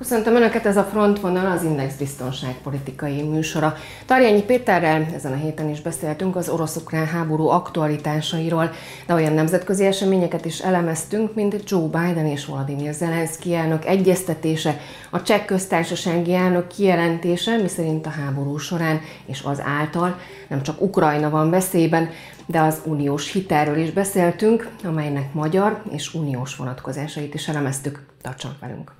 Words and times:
Köszöntöm 0.00 0.34
Önöket, 0.34 0.66
ez 0.66 0.76
a 0.76 0.82
Frontvonal 0.82 1.46
az 1.46 1.62
Index 1.62 1.94
biztonságpolitikai 1.94 3.22
műsora. 3.22 3.74
Tarjányi 4.06 4.42
Péterrel 4.42 5.06
ezen 5.14 5.32
a 5.32 5.36
héten 5.36 5.68
is 5.68 5.80
beszéltünk 5.80 6.36
az 6.36 6.48
orosz-ukrán 6.48 7.06
háború 7.06 7.48
aktualitásairól, 7.48 8.70
de 9.06 9.14
olyan 9.14 9.32
nemzetközi 9.32 9.84
eseményeket 9.84 10.44
is 10.44 10.58
elemeztünk, 10.60 11.34
mint 11.34 11.70
Joe 11.70 11.86
Biden 11.86 12.26
és 12.26 12.46
Vladimir 12.46 12.92
Zelenszky 12.92 13.54
elnök 13.54 13.84
egyeztetése, 13.84 14.76
a 15.10 15.22
cseh 15.22 15.44
köztársasági 15.44 16.34
elnök 16.34 16.66
kijelentése, 16.66 17.56
miszerint 17.56 18.06
a 18.06 18.10
háború 18.10 18.56
során 18.56 19.00
és 19.26 19.42
az 19.42 19.62
által 19.64 20.18
nem 20.48 20.62
csak 20.62 20.80
Ukrajna 20.80 21.30
van 21.30 21.50
veszélyben, 21.50 22.10
de 22.46 22.60
az 22.60 22.80
uniós 22.84 23.32
hitelről 23.32 23.76
is 23.76 23.90
beszéltünk, 23.90 24.68
amelynek 24.84 25.32
magyar 25.32 25.82
és 25.90 26.14
uniós 26.14 26.56
vonatkozásait 26.56 27.34
is 27.34 27.48
elemeztük. 27.48 28.06
Tartsanak 28.22 28.60
velünk! 28.60 28.92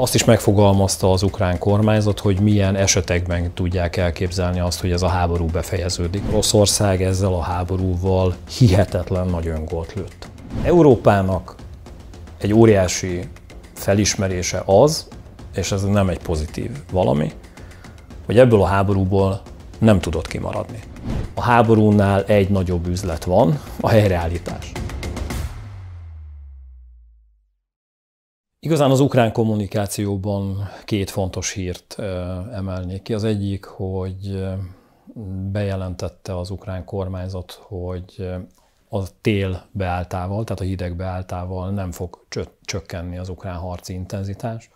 Azt 0.00 0.14
is 0.14 0.24
megfogalmazta 0.24 1.12
az 1.12 1.22
ukrán 1.22 1.58
kormányzat, 1.58 2.20
hogy 2.20 2.40
milyen 2.40 2.76
esetekben 2.76 3.52
tudják 3.54 3.96
elképzelni 3.96 4.60
azt, 4.60 4.80
hogy 4.80 4.90
ez 4.92 5.02
a 5.02 5.08
háború 5.08 5.46
befejeződik. 5.46 6.22
Oroszország 6.30 7.02
ezzel 7.02 7.32
a 7.32 7.40
háborúval 7.40 8.34
hihetetlen 8.58 9.26
nagy 9.26 9.46
öngolt 9.46 9.94
lőtt. 9.94 10.28
Európának 10.62 11.54
egy 12.40 12.52
óriási 12.52 13.28
felismerése 13.72 14.62
az, 14.66 15.08
és 15.54 15.72
ez 15.72 15.82
nem 15.82 16.08
egy 16.08 16.18
pozitív 16.18 16.70
valami, 16.92 17.32
hogy 18.26 18.38
ebből 18.38 18.62
a 18.62 18.66
háborúból 18.66 19.40
nem 19.78 20.00
tudott 20.00 20.26
kimaradni. 20.26 20.78
A 21.34 21.42
háborúnál 21.42 22.24
egy 22.24 22.48
nagyobb 22.48 22.86
üzlet 22.86 23.24
van, 23.24 23.60
a 23.80 23.88
helyreállítás. 23.88 24.72
Igazán 28.60 28.90
az 28.90 29.00
ukrán 29.00 29.32
kommunikációban 29.32 30.68
két 30.84 31.10
fontos 31.10 31.52
hírt 31.52 31.96
emelnék 32.52 33.02
ki. 33.02 33.14
Az 33.14 33.24
egyik, 33.24 33.64
hogy 33.64 34.48
bejelentette 35.52 36.38
az 36.38 36.50
ukrán 36.50 36.84
kormányzat, 36.84 37.52
hogy 37.62 38.30
a 38.88 39.20
tél 39.20 39.66
beálltával, 39.70 40.44
tehát 40.44 40.60
a 40.60 40.64
hideg 40.64 40.96
beálltával 40.96 41.70
nem 41.70 41.92
fog 41.92 42.24
csökkenni 42.64 43.18
az 43.18 43.28
ukrán 43.28 43.56
harci 43.56 43.92
intenzitás. 43.92 44.70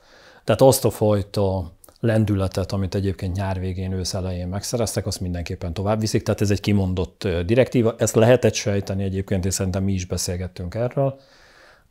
Tehát 0.45 0.61
azt 0.61 0.85
a 0.85 0.91
fajta 0.91 1.73
lendületet, 2.01 2.73
amit 2.73 2.95
egyébként 2.95 3.37
nyár 3.37 3.61
végén, 3.61 3.93
ősz 3.93 4.15
elején 4.15 4.49
megszereztek, 4.49 5.07
azt 5.07 5.21
mindenképpen 5.21 5.73
tovább 5.73 6.01
viszik. 6.01 6.23
Tehát 6.23 6.41
ez 6.41 6.51
egy 6.51 6.61
kimondott 6.61 7.29
direktíva. 7.47 7.95
Ezt 7.99 8.15
lehetett 8.15 8.55
sejteni 8.55 9.03
egyébként, 9.03 9.45
és 9.45 9.55
szerintem 9.55 9.85
mi 9.85 9.93
is 9.93 10.07
beszélgettünk 10.07 10.75
erről. 10.75 11.21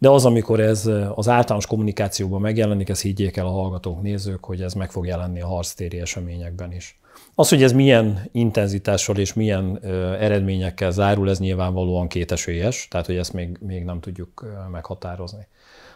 De 0.02 0.10
az, 0.10 0.26
amikor 0.26 0.60
ez 0.60 0.90
az 1.16 1.28
általános 1.28 1.66
kommunikációban 1.66 2.42
megjelenik, 2.42 2.90
ez 2.90 3.02
higgyék 3.02 3.38
el 3.38 3.46
a 3.46 3.52
hallgatók, 3.52 4.02
nézők, 4.02 4.46
hogy 4.46 4.62
ez 4.62 4.74
meg 4.74 4.92
fog 4.92 5.06
jelenni 5.06 5.42
a 5.42 5.48
harctéri 5.48 6.00
eseményekben 6.00 6.74
is. 6.74 7.00
Az, 7.36 7.50
hogy 7.50 7.64
ez 7.64 7.72
milyen 7.72 8.30
intenzitással 8.32 9.18
és 9.18 9.34
milyen 9.34 9.80
eredményekkel 10.20 10.92
zárul, 10.92 11.30
ez 11.30 11.40
nyilvánvalóan 11.40 12.08
kétesélyes, 12.08 12.88
tehát 12.90 13.06
hogy 13.06 13.16
ezt 13.18 13.34
még, 13.34 13.58
még 13.60 13.84
nem 13.84 14.00
tudjuk 14.00 14.46
meghatározni. 14.72 15.48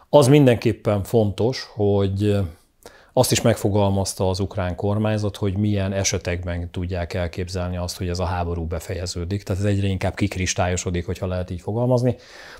Az 0.09 0.28
mindenképpen 0.28 1.03
fontos, 1.03 1.69
hogy 1.73 2.38
azt 3.17 3.31
is 3.31 3.42
megfogalmazta 3.42 4.30
az 4.30 4.40
ukrán 4.40 4.75
kormányzat, 4.75 5.36
hogy 5.36 5.58
milyen 5.58 5.94
esetekben 5.94 6.72
tudják 6.72 7.14
elképzelni 7.14 7.78
azt, 7.78 7.97
hogy 7.97 8.09
ez 8.09 8.19
a 8.19 8.25
háború 8.25 8.66
befejeződik. 8.66 9.44
Tehát 9.44 9.62
ez 9.62 9.67
egyre 9.67 9.88
inkább 9.88 10.16
kikristályosodik, 10.16 11.06
hogyha 11.06 11.28
lehet 11.28 11.50
így 11.50 11.62
fogalmazni. 11.62 12.16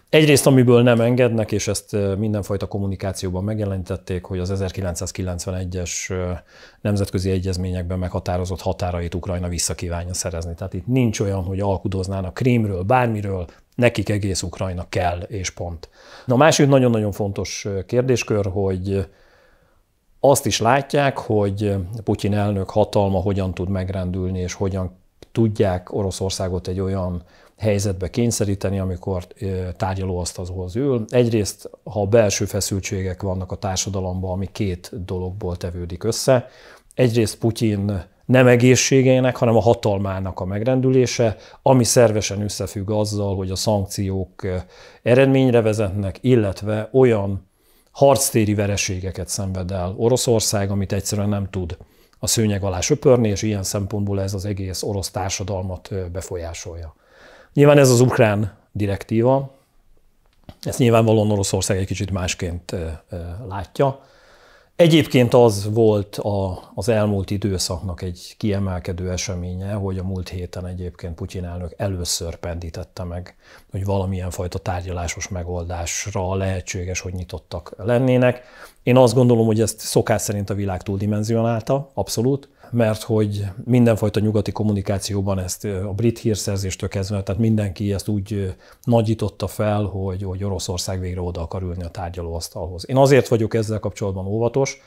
Egyrészt, 0.10 0.48
amiből 0.48 0.84
nem 0.84 1.02
engednek, 1.02 1.52
és 1.52 1.68
ezt 1.68 1.98
mindenfajta 2.18 2.68
kommunikációban 2.68 3.44
megjelentették, 3.44 4.24
hogy 4.24 4.40
az 4.40 4.54
1991-es 4.56 6.14
nemzetközi 6.82 7.30
egyezményekben 7.30 8.00
meghatározott 8.00 8.62
határait 8.62 9.16
Ukrajna 9.16 9.48
visszakívánja 9.48 10.14
szerezni. 10.14 10.54
Tehát 10.54 10.74
itt 10.74 10.88
nincs 10.88 11.20
olyan, 11.20 11.44
hogy 11.44 11.60
alkudoznának 11.60 12.34
Krímről, 12.34 12.84
bármiről, 12.84 13.46
nekik 13.76 14.10
egész 14.10 14.42
Ukrajna 14.42 14.86
kell, 14.90 15.20
és 15.20 15.50
pont. 15.50 15.90
Na 16.26 16.34
a 16.34 16.38
másik 16.38 16.68
nagyon-nagyon 16.68 17.12
fontos 17.12 17.68
kérdéskör, 17.86 18.46
hogy 18.46 19.08
azt 20.20 20.46
is 20.46 20.60
látják, 20.60 21.18
hogy 21.18 21.76
Putyin 22.04 22.34
elnök 22.34 22.70
hatalma 22.70 23.20
hogyan 23.20 23.54
tud 23.54 23.70
megrendülni, 23.70 24.40
és 24.40 24.54
hogyan 24.54 24.98
tudják 25.32 25.94
Oroszországot 25.94 26.68
egy 26.68 26.80
olyan 26.80 27.24
helyzetbe 27.58 28.10
kényszeríteni, 28.10 28.80
amikor 28.80 29.28
tárgyalóasztalhoz 29.78 30.76
ül. 30.76 31.06
Egyrészt, 31.10 31.70
ha 31.84 32.06
belső 32.06 32.46
feszültségek 32.46 33.22
vannak 33.22 33.52
a 33.52 33.56
társadalomban, 33.56 34.32
ami 34.32 34.50
két 34.52 35.06
dologból 35.06 35.56
tevődik 35.56 36.04
össze. 36.04 36.48
Egyrészt 36.94 37.38
Putyin 37.38 38.04
nem 38.26 38.48
egészségének, 38.48 39.36
hanem 39.36 39.56
a 39.56 39.62
hatalmának 39.62 40.40
a 40.40 40.46
megrendülése, 40.46 41.38
ami 41.62 41.84
szervesen 41.84 42.42
összefügg 42.42 42.90
azzal, 42.90 43.36
hogy 43.36 43.52
a 43.52 43.56
szankciók 43.56 44.48
eredményre 45.04 45.62
vezetnek, 45.62 46.18
illetve 46.22 46.90
olyan 46.92 47.48
harctéri 47.92 48.54
vereségeket 48.54 49.28
szenved 49.28 49.72
el 49.72 49.94
Oroszország, 49.98 50.72
amit 50.72 50.94
egyszerűen 50.94 51.30
nem 51.30 51.50
tud 51.50 51.78
a 52.20 52.28
szőnyeg 52.28 52.64
alá 52.64 52.80
söpörni, 52.80 53.28
és 53.28 53.42
ilyen 53.42 53.64
szempontból 53.64 54.22
ez 54.22 54.34
az 54.34 54.46
egész 54.46 54.84
orosz 54.84 55.12
társadalmat 55.12 56.12
befolyásolja. 56.12 56.96
Nyilván 57.56 57.78
ez 57.78 57.90
az 57.90 58.00
ukrán 58.00 58.58
direktíva, 58.72 59.54
ezt 60.62 60.80
nyilvánvalóan 60.80 61.32
Oroszország 61.32 61.78
egy 61.78 61.86
kicsit 61.86 62.12
másként 62.12 62.76
látja. 63.50 64.00
Egyébként 64.76 65.34
az 65.34 65.74
volt 65.74 66.16
a, 66.16 66.72
az 66.74 66.90
elmúlt 66.90 67.32
időszaknak 67.32 68.02
egy 68.02 68.36
kiemelkedő 68.38 69.12
eseménye, 69.12 69.74
hogy 69.74 69.98
a 69.98 70.04
múlt 70.04 70.30
héten 70.30 70.66
egyébként 70.66 71.16
Putyin 71.16 71.46
elnök 71.46 71.74
először 71.78 72.36
pendítette 72.36 73.04
meg, 73.04 73.36
hogy 73.72 73.86
valamilyen 73.86 74.30
fajta 74.30 74.60
tárgyalásos 74.60 75.28
megoldásra 75.28 76.36
lehetséges, 76.36 77.00
hogy 77.00 77.14
nyitottak 77.14 77.74
lennének. 77.78 78.42
Én 78.84 78.98
azt 78.98 79.14
gondolom, 79.14 79.46
hogy 79.46 79.62
ezt 79.62 79.80
szokás 79.80 80.22
szerint 80.22 80.50
a 80.50 80.54
világ 80.54 80.84
túldimenzionálta, 80.84 81.90
abszolút 81.94 82.50
mert 82.76 83.04
hogy 83.04 83.46
mindenfajta 83.64 84.20
nyugati 84.20 84.52
kommunikációban 84.52 85.40
ezt 85.40 85.66
a 85.66 85.94
brit 85.96 86.20
hírszerzéstől 86.20 86.90
kezdve, 86.90 87.24
tehát 87.24 87.42
mindenki 87.42 87.94
ezt 87.94 88.08
úgy 88.08 88.56
nagyította 88.84 89.48
fel, 89.48 89.84
hogy, 89.84 90.24
hogy 90.24 90.44
Oroszország 90.44 91.00
végre 91.00 91.22
oda 91.22 91.42
akar 91.42 91.62
ülni 91.62 91.84
a 91.84 91.90
tárgyalóasztalhoz. 91.90 92.90
Én 92.90 92.98
azért 92.98 93.28
vagyok 93.28 93.54
ezzel 93.54 93.80
kapcsolatban 93.80 94.26
óvatos, 94.26 94.82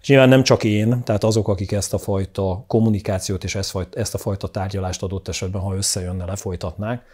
és 0.00 0.08
nyilván 0.08 0.28
nem 0.28 0.42
csak 0.42 0.64
én, 0.64 1.02
tehát 1.04 1.24
azok, 1.24 1.48
akik 1.48 1.72
ezt 1.72 1.94
a 1.94 1.98
fajta 1.98 2.64
kommunikációt 2.66 3.44
és 3.44 3.54
ezt 3.90 4.14
a 4.14 4.18
fajta 4.18 4.48
tárgyalást 4.48 5.02
adott 5.02 5.28
esetben, 5.28 5.62
ha 5.62 5.76
összejönne, 5.76 6.24
lefolytatnák, 6.24 7.04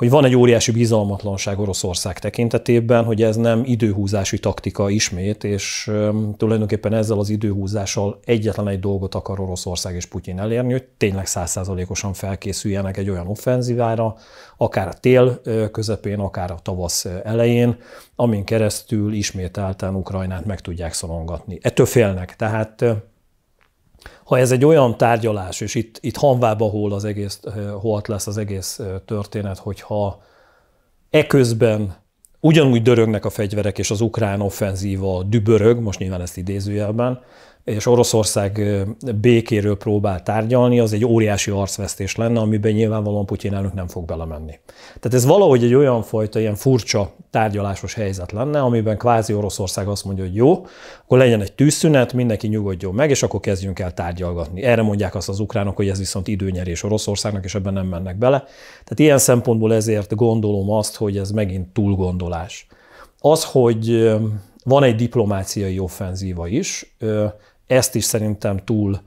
hogy 0.00 0.10
van 0.10 0.24
egy 0.24 0.36
óriási 0.36 0.72
bizalmatlanság 0.72 1.58
Oroszország 1.58 2.18
tekintetében, 2.18 3.04
hogy 3.04 3.22
ez 3.22 3.36
nem 3.36 3.62
időhúzási 3.64 4.38
taktika 4.38 4.90
ismét, 4.90 5.44
és 5.44 5.90
tulajdonképpen 6.36 6.94
ezzel 6.94 7.18
az 7.18 7.28
időhúzással 7.28 8.20
egyetlen 8.24 8.68
egy 8.68 8.80
dolgot 8.80 9.14
akar 9.14 9.40
Oroszország 9.40 9.94
és 9.94 10.06
Putyin 10.06 10.38
elérni, 10.38 10.72
hogy 10.72 10.84
tényleg 10.96 11.26
százszázalékosan 11.26 12.12
felkészüljenek 12.12 12.96
egy 12.96 13.10
olyan 13.10 13.26
offenzívára, 13.26 14.14
akár 14.56 14.88
a 14.88 14.92
tél 14.92 15.40
közepén, 15.72 16.18
akár 16.18 16.50
a 16.50 16.58
tavasz 16.62 17.04
elején, 17.24 17.76
amin 18.16 18.44
keresztül 18.44 19.12
ismételten 19.12 19.94
Ukrajnát 19.94 20.44
meg 20.44 20.60
tudják 20.60 20.92
szorongatni. 20.92 21.58
Ettől 21.62 21.86
félnek, 21.86 22.36
tehát 22.36 22.84
ha 24.24 24.38
ez 24.38 24.50
egy 24.50 24.64
olyan 24.64 24.96
tárgyalás, 24.96 25.60
és 25.60 25.74
itt, 25.74 25.98
itt 26.00 26.16
hanvába 26.16 26.64
hol 26.64 26.92
az 26.92 27.04
egész, 27.04 27.40
holt 27.80 28.08
lesz 28.08 28.26
az 28.26 28.36
egész 28.36 28.80
történet, 29.04 29.58
hogyha 29.58 30.22
eközben 31.10 31.94
ugyanúgy 32.40 32.82
dörögnek 32.82 33.24
a 33.24 33.30
fegyverek, 33.30 33.78
és 33.78 33.90
az 33.90 34.00
ukrán 34.00 34.40
offenzíva 34.40 35.22
dübörög, 35.22 35.80
most 35.80 35.98
nyilván 35.98 36.20
ezt 36.20 36.36
idézőjelben, 36.36 37.20
és 37.64 37.86
Oroszország 37.86 38.62
békéről 39.20 39.76
próbál 39.76 40.22
tárgyalni, 40.22 40.80
az 40.80 40.92
egy 40.92 41.04
óriási 41.04 41.50
arcvesztés 41.50 42.16
lenne, 42.16 42.40
amiben 42.40 42.72
nyilvánvalóan 42.72 43.26
Putyin 43.26 43.54
elnök 43.54 43.74
nem 43.74 43.88
fog 43.88 44.04
belemenni. 44.04 44.58
Tehát 44.84 45.14
ez 45.14 45.24
valahogy 45.24 45.64
egy 45.64 45.74
olyan 45.74 46.02
fajta, 46.02 46.38
ilyen 46.38 46.54
furcsa 46.54 47.12
tárgyalásos 47.30 47.94
helyzet 47.94 48.32
lenne, 48.32 48.60
amiben 48.60 48.98
kvázi 48.98 49.34
Oroszország 49.34 49.88
azt 49.88 50.04
mondja, 50.04 50.24
hogy 50.24 50.34
jó, 50.34 50.66
akkor 51.02 51.18
legyen 51.18 51.40
egy 51.40 51.52
tűzszünet, 51.52 52.12
mindenki 52.12 52.46
nyugodjon 52.46 52.94
meg, 52.94 53.10
és 53.10 53.22
akkor 53.22 53.40
kezdjünk 53.40 53.78
el 53.78 53.94
tárgyalgatni. 53.94 54.62
Erre 54.62 54.82
mondják 54.82 55.14
azt 55.14 55.28
az 55.28 55.40
ukránok, 55.40 55.76
hogy 55.76 55.88
ez 55.88 55.98
viszont 55.98 56.28
időnyerés 56.28 56.82
Oroszországnak, 56.82 57.44
és 57.44 57.54
ebben 57.54 57.72
nem 57.72 57.86
mennek 57.86 58.16
bele. 58.16 58.38
Tehát 58.70 58.98
ilyen 58.98 59.18
szempontból 59.18 59.74
ezért 59.74 60.14
gondolom 60.14 60.70
azt, 60.70 60.96
hogy 60.96 61.16
ez 61.16 61.30
megint 61.30 61.68
túlgondolás. 61.68 62.66
Az, 63.18 63.44
hogy 63.44 64.14
van 64.64 64.82
egy 64.82 64.94
diplomáciai 64.94 65.78
offenzíva 65.78 66.46
is, 66.46 66.96
ezt 67.70 67.94
is 67.94 68.04
szerintem 68.04 68.56
túl 68.64 69.00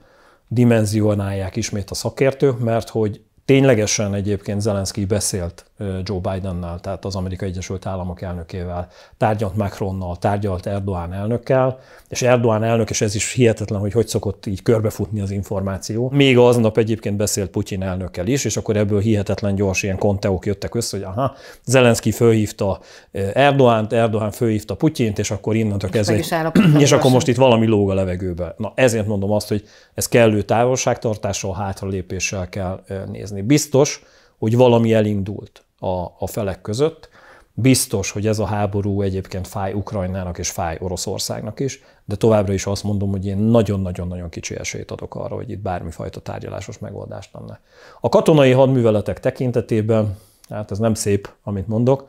dimenzionálják 0.48 1.56
ismét 1.56 1.90
a 1.90 1.94
szakértők, 1.94 2.58
mert 2.58 2.88
hogy 2.88 3.20
ténylegesen 3.44 4.14
egyébként 4.14 4.60
Zelenszky 4.60 5.04
beszélt 5.04 5.64
Joe 5.78 6.18
Bidennel, 6.18 6.80
tehát 6.80 7.04
az 7.04 7.16
Amerikai 7.16 7.48
Egyesült 7.48 7.86
Államok 7.86 8.22
elnökével, 8.22 8.88
tárgyalt 9.16 9.56
Macronnal, 9.56 10.16
tárgyalt 10.16 10.66
Erdoğan 10.66 11.12
elnökkel, 11.12 11.78
és 12.08 12.22
Erdoğan 12.22 12.62
elnök, 12.62 12.90
és 12.90 13.00
ez 13.00 13.14
is 13.14 13.32
hihetetlen, 13.32 13.80
hogy 13.80 13.92
hogy 13.92 14.08
szokott 14.08 14.46
így 14.46 14.62
körbefutni 14.62 15.20
az 15.20 15.30
információ. 15.30 16.10
Még 16.12 16.38
aznap 16.38 16.78
egyébként 16.78 17.16
beszélt 17.16 17.50
Putyin 17.50 17.82
elnökkel 17.82 18.26
is, 18.26 18.44
és 18.44 18.56
akkor 18.56 18.76
ebből 18.76 19.00
hihetetlen 19.00 19.54
gyors 19.54 19.82
ilyen 19.82 19.98
konteók 19.98 20.46
jöttek 20.46 20.74
össze, 20.74 20.96
hogy 20.96 21.06
aha, 21.06 21.34
Zelenszky 21.64 22.10
fölhívta 22.10 22.80
Erdoğant, 23.12 23.86
Erdoğan 23.90 24.32
fölhívta 24.32 24.74
Putyint, 24.74 25.18
és 25.18 25.30
akkor 25.30 25.54
innentől 25.54 25.90
kezdve, 25.90 26.16
és, 26.16 26.34
és 26.78 26.92
akkor 26.92 27.10
most 27.10 27.28
itt 27.28 27.36
valami 27.36 27.66
lóg 27.66 27.90
a 27.90 27.94
levegőbe. 27.94 28.54
Na 28.58 28.72
ezért 28.74 29.06
mondom 29.06 29.30
azt, 29.30 29.48
hogy 29.48 29.64
ez 29.94 30.08
kellő 30.08 30.42
távolságtartással, 30.42 31.54
hátralépéssel 31.54 32.48
kell 32.48 32.84
nézni. 33.06 33.42
Biztos, 33.42 34.02
hogy 34.44 34.56
valami 34.56 34.92
elindult 34.92 35.64
a, 35.78 36.04
a 36.18 36.26
felek 36.26 36.60
között. 36.60 37.08
Biztos, 37.52 38.10
hogy 38.10 38.26
ez 38.26 38.38
a 38.38 38.44
háború 38.44 39.02
egyébként 39.02 39.46
fáj 39.48 39.72
Ukrajnának 39.72 40.38
és 40.38 40.50
fáj 40.50 40.78
Oroszországnak 40.80 41.60
is, 41.60 41.82
de 42.04 42.16
továbbra 42.16 42.52
is 42.52 42.66
azt 42.66 42.82
mondom, 42.82 43.10
hogy 43.10 43.26
én 43.26 43.36
nagyon-nagyon-nagyon 43.36 44.28
kicsi 44.28 44.56
esélyt 44.56 44.90
adok 44.90 45.14
arra, 45.14 45.34
hogy 45.34 45.50
itt 45.50 45.58
bármifajta 45.58 46.20
tárgyalásos 46.20 46.78
megoldást 46.78 47.30
lenne. 47.32 47.60
A 48.00 48.08
katonai 48.08 48.50
hadműveletek 48.50 49.20
tekintetében, 49.20 50.16
hát 50.48 50.70
ez 50.70 50.78
nem 50.78 50.94
szép, 50.94 51.28
amit 51.42 51.68
mondok, 51.68 52.08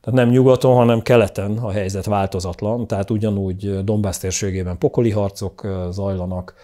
tehát 0.00 0.18
nem 0.18 0.28
nyugaton, 0.28 0.74
hanem 0.74 1.02
keleten 1.02 1.58
a 1.58 1.70
helyzet 1.70 2.04
változatlan, 2.04 2.86
tehát 2.86 3.10
ugyanúgy 3.10 3.84
Dombász 3.84 4.18
térségében 4.18 4.78
pokoli 4.78 5.10
harcok 5.10 5.66
zajlanak. 5.90 6.54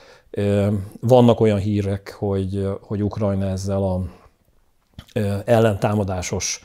Vannak 1.00 1.40
olyan 1.40 1.58
hírek, 1.58 2.16
hogy, 2.18 2.68
hogy 2.80 3.02
Ukrajna 3.02 3.46
ezzel 3.46 3.82
a 3.82 4.00
ellentámadásos 5.44 6.60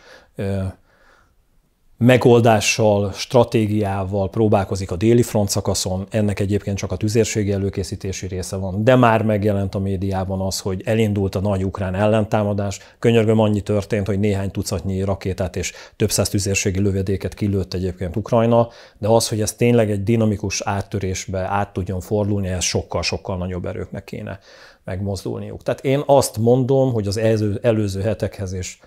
megoldással, 2.01 3.12
stratégiával 3.12 4.30
próbálkozik 4.30 4.92
a 4.92 4.95
déli 4.95 5.24
front 5.24 5.50
szakaszon, 5.50 6.07
ennek 6.10 6.39
egyébként 6.39 6.78
csak 6.78 6.92
a 6.92 6.98
tüzérségi 6.98 7.51
előkészítési 7.51 8.28
része 8.28 8.56
van, 8.56 8.83
de 8.83 8.95
már 8.95 9.24
megjelent 9.24 9.75
a 9.75 9.80
médiában 9.80 10.42
az, 10.42 10.60
hogy 10.60 10.81
elindult 10.86 11.36
a 11.36 11.39
nagy 11.39 11.63
ukrán 11.63 11.95
ellentámadás. 11.95 12.80
Könyörgöm 13.00 13.39
annyi 13.39 13.62
történt, 13.62 14.07
hogy 14.07 14.19
néhány 14.19 14.51
tucatnyi 14.51 15.04
rakétát 15.04 15.56
és 15.56 15.74
több 15.95 16.12
száz 16.12 16.30
tüzérségi 16.30 16.80
lövedéket 16.80 17.33
kilőtt 17.33 17.74
egyébként 17.74 18.16
Ukrajna, 18.16 18.68
de 18.98 19.07
az, 19.07 19.30
hogy 19.30 19.42
ez 19.42 19.54
tényleg 19.54 19.92
egy 19.92 20.04
dinamikus 20.04 20.62
áttörésbe 20.62 21.39
át 21.39 21.74
tudjon 21.74 22.00
fordulni, 22.00 22.48
ez 22.48 22.63
sokkal-sokkal 22.63 23.38
nagyobb 23.38 23.66
erőknek 23.66 24.04
kéne 24.04 24.39
megmozdulniuk. 24.83 25.63
Tehát 25.63 25.83
én 25.83 26.04
azt 26.06 26.38
mondom, 26.38 26.94
hogy 26.94 27.07
az 27.07 27.18
előző 27.62 28.01
hetekhez 28.01 28.54
és 28.54 28.78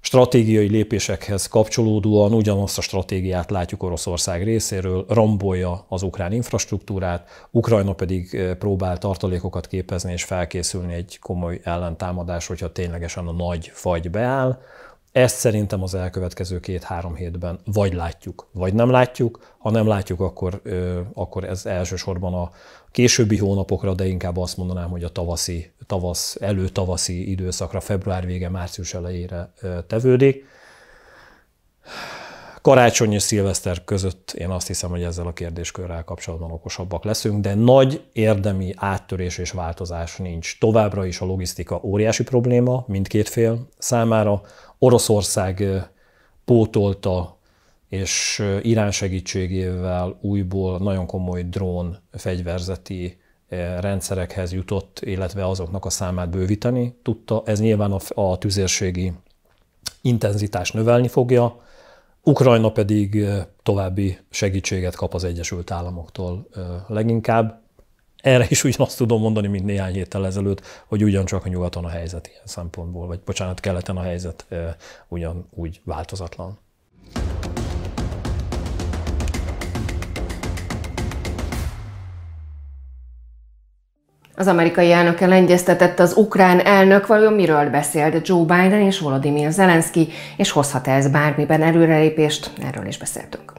stratégiai 0.00 0.68
lépésekhez 0.68 1.46
kapcsolódóan 1.46 2.32
ugyanazt 2.32 2.78
a 2.78 2.80
stratégiát 2.80 3.50
látjuk 3.50 3.82
Oroszország 3.82 4.42
részéről, 4.42 5.04
rombolja 5.08 5.84
az 5.88 6.02
ukrán 6.02 6.32
infrastruktúrát, 6.32 7.28
Ukrajna 7.50 7.92
pedig 7.92 8.54
próbál 8.58 8.98
tartalékokat 8.98 9.66
képezni 9.66 10.12
és 10.12 10.24
felkészülni 10.24 10.94
egy 10.94 11.18
komoly 11.20 11.60
ellentámadás, 11.62 12.46
hogyha 12.46 12.72
ténylegesen 12.72 13.26
a 13.26 13.32
nagy 13.32 13.70
fagy 13.74 14.10
beáll. 14.10 14.58
Ezt 15.16 15.36
szerintem 15.36 15.82
az 15.82 15.94
elkövetkező 15.94 16.60
két-három 16.60 17.14
hétben 17.14 17.58
vagy 17.64 17.94
látjuk, 17.94 18.48
vagy 18.52 18.74
nem 18.74 18.90
látjuk. 18.90 19.54
Ha 19.58 19.70
nem 19.70 19.86
látjuk, 19.86 20.20
akkor, 20.20 20.62
akkor 21.14 21.44
ez 21.44 21.66
elsősorban 21.66 22.34
a 22.34 22.50
későbbi 22.90 23.36
hónapokra, 23.36 23.94
de 23.94 24.06
inkább 24.06 24.36
azt 24.36 24.56
mondanám, 24.56 24.90
hogy 24.90 25.04
a 25.04 25.08
tavaszi, 25.08 25.72
tavasz, 25.86 26.36
előtavaszi 26.40 27.30
időszakra, 27.30 27.80
február 27.80 28.26
vége, 28.26 28.48
március 28.48 28.94
elejére 28.94 29.52
tevődik. 29.86 30.44
Karácsony 32.66 33.12
és 33.12 33.22
szilveszter 33.22 33.84
között 33.84 34.30
én 34.30 34.50
azt 34.50 34.66
hiszem, 34.66 34.90
hogy 34.90 35.02
ezzel 35.02 35.26
a 35.26 35.32
kérdéskörrel 35.32 36.04
kapcsolatban 36.04 36.50
okosabbak 36.50 37.04
leszünk, 37.04 37.40
de 37.40 37.54
nagy 37.54 38.04
érdemi 38.12 38.74
áttörés 38.76 39.38
és 39.38 39.50
változás 39.50 40.16
nincs. 40.16 40.58
Továbbra 40.58 41.04
is 41.04 41.20
a 41.20 41.24
logisztika 41.24 41.80
óriási 41.82 42.22
probléma 42.22 42.84
mindkét 42.86 43.28
fél 43.28 43.68
számára. 43.78 44.40
Oroszország 44.78 45.64
pótolta 46.44 47.38
és 47.88 48.42
Irán 48.62 48.90
segítségével 48.90 50.18
újból 50.20 50.78
nagyon 50.78 51.06
komoly 51.06 51.42
drón 51.42 51.98
fegyverzeti 52.12 53.18
rendszerekhez 53.80 54.52
jutott, 54.52 55.00
illetve 55.04 55.48
azoknak 55.48 55.84
a 55.84 55.90
számát 55.90 56.30
bővíteni 56.30 56.98
tudta. 57.02 57.42
Ez 57.44 57.60
nyilván 57.60 57.92
a, 57.92 57.98
a 58.20 58.38
tüzérségi 58.38 59.12
intenzitást 60.00 60.74
növelni 60.74 61.08
fogja, 61.08 61.64
Ukrajna 62.28 62.72
pedig 62.72 63.24
további 63.62 64.18
segítséget 64.30 64.96
kap 64.96 65.14
az 65.14 65.24
Egyesült 65.24 65.70
Államoktól 65.70 66.48
leginkább. 66.88 67.62
Erre 68.16 68.46
is 68.48 68.64
ugyanazt 68.64 68.96
tudom 68.96 69.20
mondani, 69.20 69.46
mint 69.46 69.64
néhány 69.64 69.92
héttel 69.92 70.26
ezelőtt, 70.26 70.62
hogy 70.86 71.04
ugyancsak 71.04 71.44
a 71.44 71.48
nyugaton 71.48 71.84
a 71.84 71.88
helyzet 71.88 72.26
ilyen 72.26 72.46
szempontból, 72.46 73.06
vagy 73.06 73.20
bocsánat, 73.24 73.60
keleten 73.60 73.96
a 73.96 74.02
helyzet 74.02 74.46
ugyanúgy 75.08 75.80
változatlan. 75.84 76.58
Az 84.38 84.46
amerikai 84.46 84.92
elnökkel 84.92 85.32
egyeztetett 85.32 85.98
az 85.98 86.16
ukrán 86.16 86.60
elnök, 86.60 87.06
vajon 87.06 87.32
miről 87.32 87.70
beszélt 87.70 88.28
Joe 88.28 88.44
Biden 88.44 88.80
és 88.80 88.98
Volodymyr 88.98 89.50
Zelensky, 89.50 90.08
és 90.36 90.50
hozhat 90.50 90.86
ez 90.86 91.10
bármiben 91.10 91.62
előrelépést? 91.62 92.52
Erről 92.62 92.86
is 92.86 92.98
beszéltünk. 92.98 93.52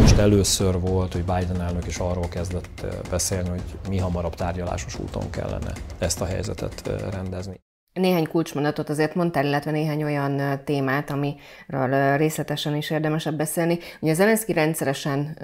Most 0.00 0.18
először 0.18 0.80
volt, 0.80 1.12
hogy 1.12 1.24
Biden 1.24 1.60
elnök 1.60 1.86
is 1.86 1.96
arról 1.96 2.28
kezdett 2.28 2.80
eh, 2.82 2.88
beszélni, 3.10 3.48
hogy 3.48 3.62
mi 3.88 3.98
hamarabb 3.98 4.34
tárgyalásos 4.34 4.98
úton 4.98 5.30
kellene 5.30 5.72
ezt 5.98 6.20
a 6.20 6.24
helyzetet 6.24 6.82
eh, 6.86 6.94
rendezni. 7.12 7.60
Néhány 7.92 8.28
kulcsmondatot 8.28 8.88
azért 8.88 9.14
mondtál, 9.14 9.44
illetve 9.44 9.70
néhány 9.70 10.02
olyan 10.02 10.60
témát, 10.64 11.10
amiről 11.10 12.16
részletesen 12.16 12.76
is 12.76 12.90
érdemesebb 12.90 13.36
beszélni. 13.36 13.78
Ugye 14.00 14.14
Zelenszky 14.14 14.52
rendszeresen 14.52 15.38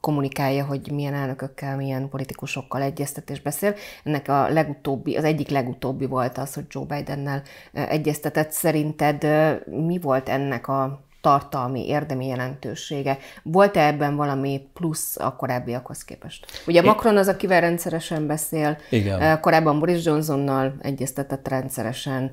kommunikálja, 0.00 0.64
hogy 0.64 0.90
milyen 0.92 1.14
elnökökkel, 1.14 1.76
milyen 1.76 2.08
politikusokkal 2.08 2.82
egyeztet 2.82 3.30
és 3.30 3.40
beszél. 3.40 3.74
Ennek 4.04 4.28
a 4.28 4.48
legutóbbi, 4.48 5.16
az 5.16 5.24
egyik 5.24 5.48
legutóbbi 5.48 6.06
volt 6.06 6.38
az, 6.38 6.54
hogy 6.54 6.64
Joe 6.68 6.84
Bidennel 6.84 7.42
egyeztetett. 7.72 8.50
Szerinted 8.50 9.26
mi 9.66 9.98
volt 9.98 10.28
ennek 10.28 10.68
a 10.68 11.08
tartalmi, 11.20 11.88
érdemi 11.88 12.26
jelentősége. 12.26 13.18
Volt-e 13.42 13.86
ebben 13.86 14.16
valami 14.16 14.68
plusz 14.72 15.16
a 15.18 15.36
korábbiakhoz 15.36 16.04
képest? 16.04 16.46
Ugye 16.66 16.82
Macron 16.82 17.16
az, 17.16 17.28
akivel 17.28 17.60
rendszeresen 17.60 18.26
beszél, 18.26 18.78
Igen. 18.90 19.40
korábban 19.40 19.78
Boris 19.78 20.04
Johnsonnal 20.04 20.74
egyeztetett 20.80 21.48
rendszeresen, 21.48 22.32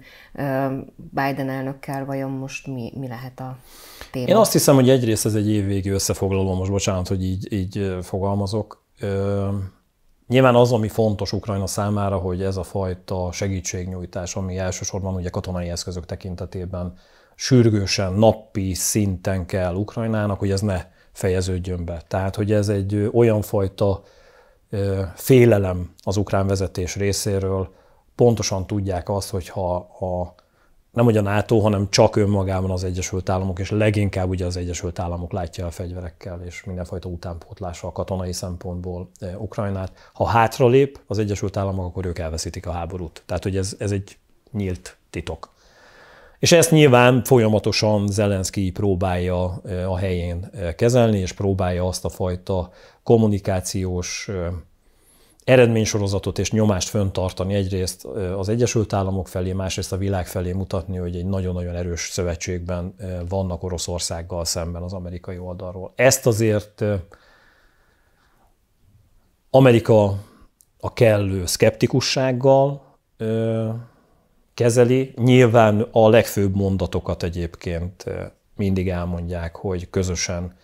Biden 0.96 1.50
elnökkel, 1.50 2.06
vajon 2.06 2.32
most 2.32 2.68
mi, 2.68 2.94
mi 2.96 3.08
lehet 3.08 3.40
a 3.40 3.58
téma? 4.12 4.28
Én 4.28 4.36
azt 4.36 4.52
hiszem, 4.52 4.76
hogy 4.76 4.90
egyrészt 4.90 5.26
ez 5.26 5.36
egy 5.36 5.50
évvégi 5.50 5.90
összefoglaló, 5.90 6.54
most 6.54 6.72
bocsánat, 6.72 7.08
hogy 7.08 7.24
így, 7.24 7.54
így 7.54 7.98
fogalmazok. 8.02 8.86
Nyilván 10.28 10.56
az, 10.56 10.72
ami 10.72 10.88
fontos 10.88 11.32
Ukrajna 11.32 11.68
számára, 11.68 12.18
hogy 12.18 12.44
ez 12.44 12.58
a 12.58 12.64
fajta 12.64 13.32
segítségnyújtás, 13.32 14.36
ami 14.36 14.58
elsősorban 14.58 15.16
ugye 15.16 15.30
katonai 15.30 15.70
eszközök 15.70 16.06
tekintetében 16.06 16.94
sürgősen, 17.40 18.14
napi 18.14 18.74
szinten 18.74 19.46
kell 19.46 19.76
Ukrajnának, 19.76 20.40
hogy 20.40 20.52
ez 20.52 20.62
ne 20.62 20.86
fejeződjön 21.12 21.86
be. 21.86 22.02
Tehát, 22.08 22.36
hogy 22.36 22.52
ez 22.52 22.70
egy 22.70 23.10
olyan 23.14 23.42
fajta 23.42 24.04
félelem 25.16 25.94
az 26.04 26.18
ukrán 26.18 26.48
vezetés 26.48 26.96
részéről, 26.96 27.70
pontosan 28.16 28.68
tudják 28.68 29.10
azt, 29.10 29.30
hogy 29.30 29.50
ha 29.50 29.76
a, 29.76 30.36
nem 30.92 31.06
hogy 31.06 31.18
a 31.18 31.22
NATO, 31.22 31.60
hanem 31.60 31.90
csak 31.90 32.16
önmagában 32.16 32.72
az 32.72 32.84
Egyesült 32.84 33.30
Államok, 33.30 33.60
és 33.60 33.72
leginkább 33.72 34.30
ugye 34.30 34.46
az 34.46 34.58
Egyesült 34.58 35.00
Államok 35.00 35.32
látja 35.32 35.66
a 35.66 35.72
fegyverekkel 35.72 36.42
és 36.46 36.64
mindenfajta 36.64 37.10
utánpótlással 37.10 37.92
katonai 37.92 38.34
szempontból 38.34 39.10
Ukrajnát. 39.38 39.92
Ha 40.14 40.26
hátralép 40.26 41.00
az 41.08 41.18
Egyesült 41.18 41.58
Államok, 41.58 41.86
akkor 41.86 42.06
ők 42.06 42.20
elveszítik 42.20 42.66
a 42.66 42.72
háborút. 42.72 43.24
Tehát, 43.26 43.44
hogy 43.44 43.58
ez, 43.58 43.76
ez 43.80 43.92
egy 43.92 44.18
nyílt 44.52 44.98
titok. 45.10 45.56
És 46.40 46.52
ezt 46.52 46.72
nyilván 46.72 47.24
folyamatosan 47.24 48.08
Zelenszky 48.08 48.72
próbálja 48.72 49.62
a 49.88 49.98
helyén 49.98 50.52
kezelni, 50.76 51.18
és 51.18 51.32
próbálja 51.32 51.88
azt 51.88 52.06
a 52.06 52.10
fajta 52.10 52.70
kommunikációs 53.04 54.30
eredménysorozatot 55.44 56.40
és 56.40 56.52
nyomást 56.52 56.90
föntartani 56.90 57.54
egyrészt 57.54 58.06
az 58.38 58.50
Egyesült 58.50 58.94
Államok 58.94 59.28
felé, 59.28 59.54
másrészt 59.54 59.92
a 59.92 59.98
világ 59.98 60.28
felé 60.28 60.52
mutatni, 60.52 60.98
hogy 60.98 61.16
egy 61.16 61.26
nagyon-nagyon 61.26 61.76
erős 61.76 62.10
szövetségben 62.12 62.96
vannak 63.30 63.64
Oroszországgal 63.64 64.46
szemben 64.46 64.82
az 64.82 64.94
amerikai 64.94 65.38
oldalról. 65.38 65.94
Ezt 65.96 66.26
azért 66.26 66.84
Amerika 69.50 70.14
a 70.80 70.94
kellő 70.94 71.46
szkeptikussággal 71.46 72.82
kezeli. 74.58 75.14
Nyilván 75.16 75.88
a 75.92 76.10
legfőbb 76.10 76.56
mondatokat 76.56 77.24
egyébként 77.24 78.04
mindig 78.56 78.90
elmondják, 78.90 79.56
hogy 79.56 79.90
közösen 79.90 80.56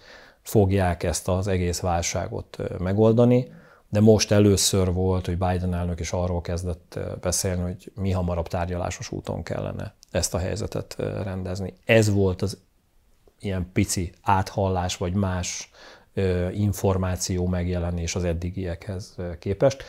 fogják 0.42 1.04
ezt 1.04 1.28
az 1.28 1.48
egész 1.48 1.80
válságot 1.80 2.58
megoldani, 2.80 3.52
de 3.90 4.00
most 4.00 4.32
először 4.32 4.94
volt, 4.94 5.26
hogy 5.26 5.38
Biden 5.38 5.74
elnök 5.74 6.00
is 6.00 6.12
arról 6.12 6.42
kezdett 6.42 7.00
beszélni, 7.22 7.62
hogy 7.62 7.92
mi 7.96 8.12
hamarabb 8.12 8.48
tárgyalásos 8.48 9.12
úton 9.12 9.44
kellene 9.44 9.96
ezt 10.12 10.34
a 10.34 10.38
helyzetet 10.38 10.96
rendezni. 11.24 11.74
Ez 11.86 12.14
volt 12.14 12.42
az 12.42 12.58
ilyen 13.40 13.70
pici 13.74 14.12
áthallás, 14.22 14.98
vagy 14.98 15.14
más 15.14 15.70
információ 16.52 17.48
megjelenés 17.48 18.16
az 18.16 18.24
eddigiekhez 18.24 19.16
képest. 19.40 19.84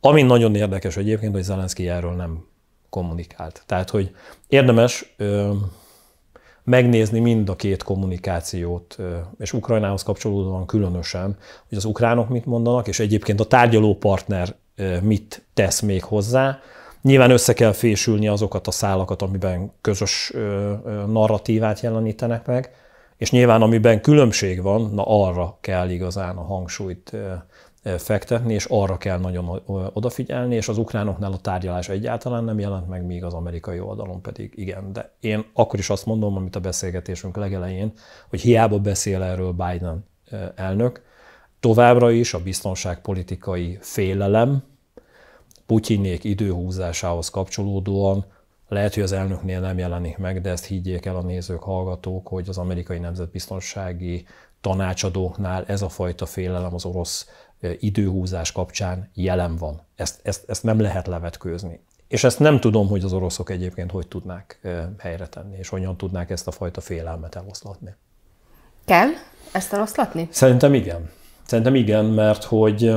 Ami 0.00 0.22
nagyon 0.22 0.54
érdekes 0.54 0.96
egyébként, 0.96 1.32
hogy 1.32 1.42
Zelenszky 1.42 1.88
erről 1.88 2.12
nem 2.12 2.46
kommunikált. 2.96 3.62
Tehát, 3.66 3.90
hogy 3.90 4.14
érdemes 4.48 5.16
megnézni 6.64 7.20
mind 7.20 7.48
a 7.48 7.56
két 7.56 7.82
kommunikációt, 7.82 8.96
és 9.38 9.52
Ukrajnához 9.52 10.02
kapcsolódóan 10.02 10.66
különösen, 10.66 11.36
hogy 11.68 11.78
az 11.78 11.84
ukránok 11.84 12.28
mit 12.28 12.46
mondanak, 12.46 12.88
és 12.88 12.98
egyébként 12.98 13.40
a 13.40 13.44
tárgyaló 13.46 13.94
partner 13.94 14.54
mit 15.02 15.46
tesz 15.54 15.80
még 15.80 16.04
hozzá. 16.04 16.58
Nyilván 17.02 17.30
össze 17.30 17.52
kell 17.52 17.72
fésülni 17.72 18.28
azokat 18.28 18.66
a 18.66 18.70
szálakat, 18.70 19.22
amiben 19.22 19.72
közös 19.80 20.32
narratívát 21.06 21.80
jelenítenek 21.80 22.46
meg, 22.46 22.70
és 23.16 23.30
nyilván 23.30 23.62
amiben 23.62 24.00
különbség 24.00 24.62
van, 24.62 24.90
na 24.94 25.02
arra 25.06 25.58
kell 25.60 25.88
igazán 25.90 26.36
a 26.36 26.44
hangsúlyt 26.44 27.12
fektetni, 27.96 28.54
és 28.54 28.64
arra 28.64 28.96
kell 28.96 29.18
nagyon 29.18 29.62
odafigyelni, 29.92 30.54
és 30.54 30.68
az 30.68 30.78
ukránoknál 30.78 31.32
a 31.32 31.38
tárgyalás 31.38 31.88
egyáltalán 31.88 32.44
nem 32.44 32.58
jelent 32.58 32.88
meg, 32.88 33.04
míg 33.04 33.24
az 33.24 33.34
amerikai 33.34 33.80
oldalon 33.80 34.20
pedig 34.20 34.52
igen. 34.54 34.92
De 34.92 35.12
én 35.20 35.44
akkor 35.52 35.78
is 35.78 35.90
azt 35.90 36.06
mondom, 36.06 36.36
amit 36.36 36.56
a 36.56 36.60
beszélgetésünk 36.60 37.36
legelején, 37.36 37.92
hogy 38.28 38.40
hiába 38.40 38.78
beszél 38.78 39.22
erről 39.22 39.52
Biden 39.52 40.04
elnök, 40.54 41.02
továbbra 41.60 42.10
is 42.10 42.34
a 42.34 42.42
biztonságpolitikai 42.42 43.78
félelem 43.80 44.62
Putyinék 45.66 46.24
időhúzásához 46.24 47.30
kapcsolódóan 47.30 48.24
lehet, 48.68 48.94
hogy 48.94 49.02
az 49.02 49.12
elnöknél 49.12 49.60
nem 49.60 49.78
jelenik 49.78 50.16
meg, 50.16 50.40
de 50.40 50.50
ezt 50.50 50.64
higgyék 50.64 51.06
el 51.06 51.16
a 51.16 51.22
nézők, 51.22 51.62
hallgatók, 51.62 52.26
hogy 52.26 52.48
az 52.48 52.58
amerikai 52.58 52.98
nemzetbiztonsági 52.98 54.24
tanácsadóknál 54.60 55.64
ez 55.66 55.82
a 55.82 55.88
fajta 55.88 56.26
félelem 56.26 56.74
az 56.74 56.84
orosz 56.84 57.28
időhúzás 57.78 58.52
kapcsán 58.52 59.10
jelen 59.14 59.56
van. 59.56 59.80
Ezt, 59.94 60.20
ezt, 60.22 60.50
ezt 60.50 60.62
nem 60.62 60.80
lehet 60.80 61.06
levetkőzni. 61.06 61.80
És 62.08 62.24
ezt 62.24 62.38
nem 62.38 62.60
tudom, 62.60 62.88
hogy 62.88 63.04
az 63.04 63.12
oroszok 63.12 63.50
egyébként 63.50 63.90
hogy 63.90 64.08
tudnák 64.08 64.60
helyre 64.98 65.26
tenni, 65.26 65.56
és 65.58 65.68
hogyan 65.68 65.96
tudnák 65.96 66.30
ezt 66.30 66.46
a 66.46 66.50
fajta 66.50 66.80
félelmet 66.80 67.34
eloszlatni. 67.34 67.94
Kell 68.84 69.08
ezt 69.52 69.72
eloszlatni? 69.72 70.28
Szerintem 70.30 70.74
igen. 70.74 71.10
Szerintem 71.46 71.74
igen, 71.74 72.04
mert 72.04 72.44
hogy 72.44 72.94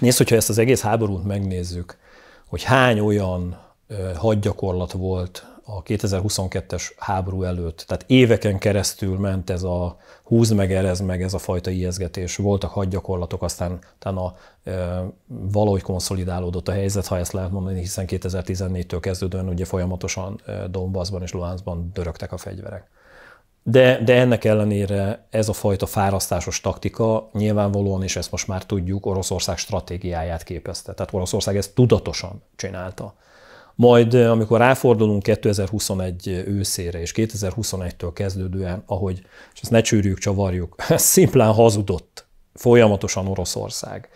nézd, 0.00 0.16
hogyha 0.16 0.36
ezt 0.36 0.48
az 0.48 0.58
egész 0.58 0.80
háborút 0.80 1.24
megnézzük, 1.24 1.98
hogy 2.46 2.62
hány 2.62 3.00
olyan 3.00 3.58
hadgyakorlat 4.16 4.92
volt 4.92 5.53
a 5.64 5.82
2022-es 5.82 6.90
háború 6.96 7.42
előtt. 7.42 7.84
Tehát 7.86 8.04
éveken 8.08 8.58
keresztül 8.58 9.18
ment 9.18 9.50
ez 9.50 9.62
a 9.62 9.96
húz 10.22 10.50
meg, 10.50 10.72
erez 10.72 11.00
meg, 11.00 11.22
ez 11.22 11.34
a 11.34 11.38
fajta 11.38 11.70
ijeszgetés. 11.70 12.36
Voltak 12.36 12.70
hadgyakorlatok, 12.70 13.42
aztán 13.42 13.78
utána 13.94 14.34
e, 14.64 15.02
valahogy 15.26 15.82
konszolidálódott 15.82 16.68
a 16.68 16.72
helyzet, 16.72 17.06
ha 17.06 17.18
ezt 17.18 17.32
lehet 17.32 17.50
mondani, 17.50 17.78
hiszen 17.78 18.04
2014-től 18.08 18.98
kezdődően 19.00 19.48
ugye 19.48 19.64
folyamatosan 19.64 20.40
Donbassban 20.70 21.22
és 21.22 21.32
Luhanskban 21.32 21.90
dörögtek 21.92 22.32
a 22.32 22.36
fegyverek. 22.36 22.88
De, 23.66 24.02
de 24.04 24.14
ennek 24.14 24.44
ellenére 24.44 25.26
ez 25.30 25.48
a 25.48 25.52
fajta 25.52 25.86
fárasztásos 25.86 26.60
taktika 26.60 27.30
nyilvánvalóan, 27.32 28.02
és 28.02 28.16
ezt 28.16 28.30
most 28.30 28.48
már 28.48 28.66
tudjuk, 28.66 29.06
Oroszország 29.06 29.56
stratégiáját 29.56 30.42
képezte. 30.42 30.92
Tehát 30.92 31.14
Oroszország 31.14 31.56
ezt 31.56 31.74
tudatosan 31.74 32.42
csinálta. 32.56 33.14
Majd 33.74 34.14
amikor 34.14 34.58
ráfordulunk 34.58 35.22
2021 35.22 36.28
őszére, 36.46 37.00
és 37.00 37.12
2021-től 37.16 38.10
kezdődően, 38.14 38.82
ahogy, 38.86 39.22
és 39.54 39.60
ezt 39.60 39.70
ne 39.70 39.80
csűrjük, 39.80 40.18
csavarjuk, 40.18 40.74
szimplán 40.96 41.52
hazudott 41.52 42.26
folyamatosan 42.54 43.26
Oroszország. 43.26 44.08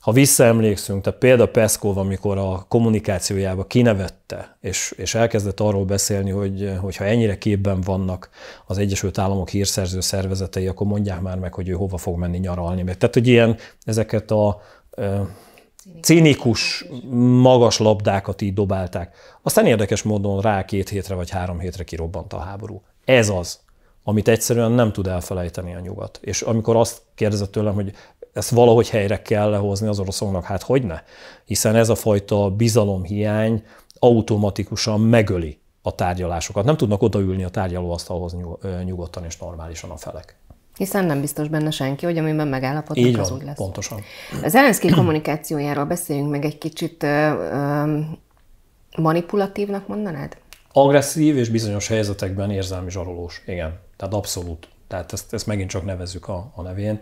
Ha 0.00 0.12
visszaemlékszünk, 0.12 1.02
tehát 1.02 1.18
például 1.18 1.48
Peszkov, 1.48 1.98
amikor 1.98 2.38
a 2.38 2.64
kommunikációjába 2.68 3.64
kinevette, 3.64 4.56
és, 4.60 4.94
és 4.96 5.14
elkezdett 5.14 5.60
arról 5.60 5.84
beszélni, 5.84 6.30
hogy, 6.30 6.72
hogy 6.80 6.96
ha 6.96 7.04
ennyire 7.04 7.38
képben 7.38 7.80
vannak 7.80 8.30
az 8.66 8.78
Egyesült 8.78 9.18
Államok 9.18 9.48
hírszerző 9.48 10.00
szervezetei, 10.00 10.66
akkor 10.66 10.86
mondják 10.86 11.20
már 11.20 11.38
meg, 11.38 11.54
hogy 11.54 11.68
ő 11.68 11.72
hova 11.72 11.96
fog 11.96 12.18
menni 12.18 12.38
nyaralni. 12.38 12.84
Tehát, 12.84 13.14
hogy 13.14 13.26
ilyen 13.26 13.56
ezeket 13.84 14.30
a 14.30 14.60
cinikus, 16.00 16.84
magas 17.42 17.78
labdákat 17.78 18.40
így 18.40 18.54
dobálták. 18.54 19.16
Aztán 19.42 19.66
érdekes 19.66 20.02
módon 20.02 20.40
rá 20.40 20.64
két 20.64 20.88
hétre 20.88 21.14
vagy 21.14 21.30
három 21.30 21.58
hétre 21.58 21.84
kirobbant 21.84 22.32
a 22.32 22.38
háború. 22.38 22.82
Ez 23.04 23.28
az, 23.28 23.60
amit 24.04 24.28
egyszerűen 24.28 24.72
nem 24.72 24.92
tud 24.92 25.06
elfelejteni 25.06 25.74
a 25.74 25.80
nyugat. 25.80 26.18
És 26.22 26.42
amikor 26.42 26.76
azt 26.76 27.02
kérdezett 27.14 27.52
tőlem, 27.52 27.74
hogy 27.74 27.92
ezt 28.32 28.50
valahogy 28.50 28.88
helyre 28.88 29.22
kell 29.22 29.50
lehozni 29.50 29.86
az 29.86 29.98
oroszoknak, 29.98 30.44
hát 30.44 30.62
hogy 30.62 30.82
ne? 30.82 31.02
Hiszen 31.44 31.76
ez 31.76 31.88
a 31.88 31.94
fajta 31.94 32.50
bizalomhiány 32.50 33.64
automatikusan 33.98 35.00
megöli 35.00 35.60
a 35.82 35.94
tárgyalásokat. 35.94 36.64
Nem 36.64 36.76
tudnak 36.76 37.02
odaülni 37.02 37.44
a 37.44 37.48
tárgyalóasztalhoz 37.48 38.36
nyugodtan 38.84 39.24
és 39.24 39.36
normálisan 39.36 39.90
a 39.90 39.96
felek. 39.96 40.36
Hiszen 40.76 41.04
nem 41.04 41.20
biztos 41.20 41.48
benne 41.48 41.70
senki, 41.70 42.04
hogy 42.04 42.18
amiben 42.18 42.48
megállapodnak, 42.48 43.06
Így 43.06 43.16
van, 43.16 43.24
az 43.24 43.30
úgy 43.30 43.42
lesz. 43.42 43.56
pontosan. 43.56 44.00
Az 44.42 44.50
Zelenszky 44.50 44.90
kommunikációjáról 44.90 45.84
beszéljünk 45.84 46.30
meg 46.30 46.44
egy 46.44 46.58
kicsit 46.58 47.06
manipulatívnak 48.96 49.86
mondanád? 49.86 50.36
Agresszív 50.72 51.36
és 51.36 51.48
bizonyos 51.48 51.88
helyzetekben 51.88 52.50
érzelmi 52.50 52.90
zsarolós, 52.90 53.42
igen. 53.46 53.78
Tehát 53.96 54.14
abszolút. 54.14 54.68
Tehát 54.88 55.12
ezt, 55.12 55.32
ezt 55.32 55.46
megint 55.46 55.70
csak 55.70 55.84
nevezzük 55.84 56.28
a, 56.28 56.52
a 56.54 56.62
nevén. 56.62 57.00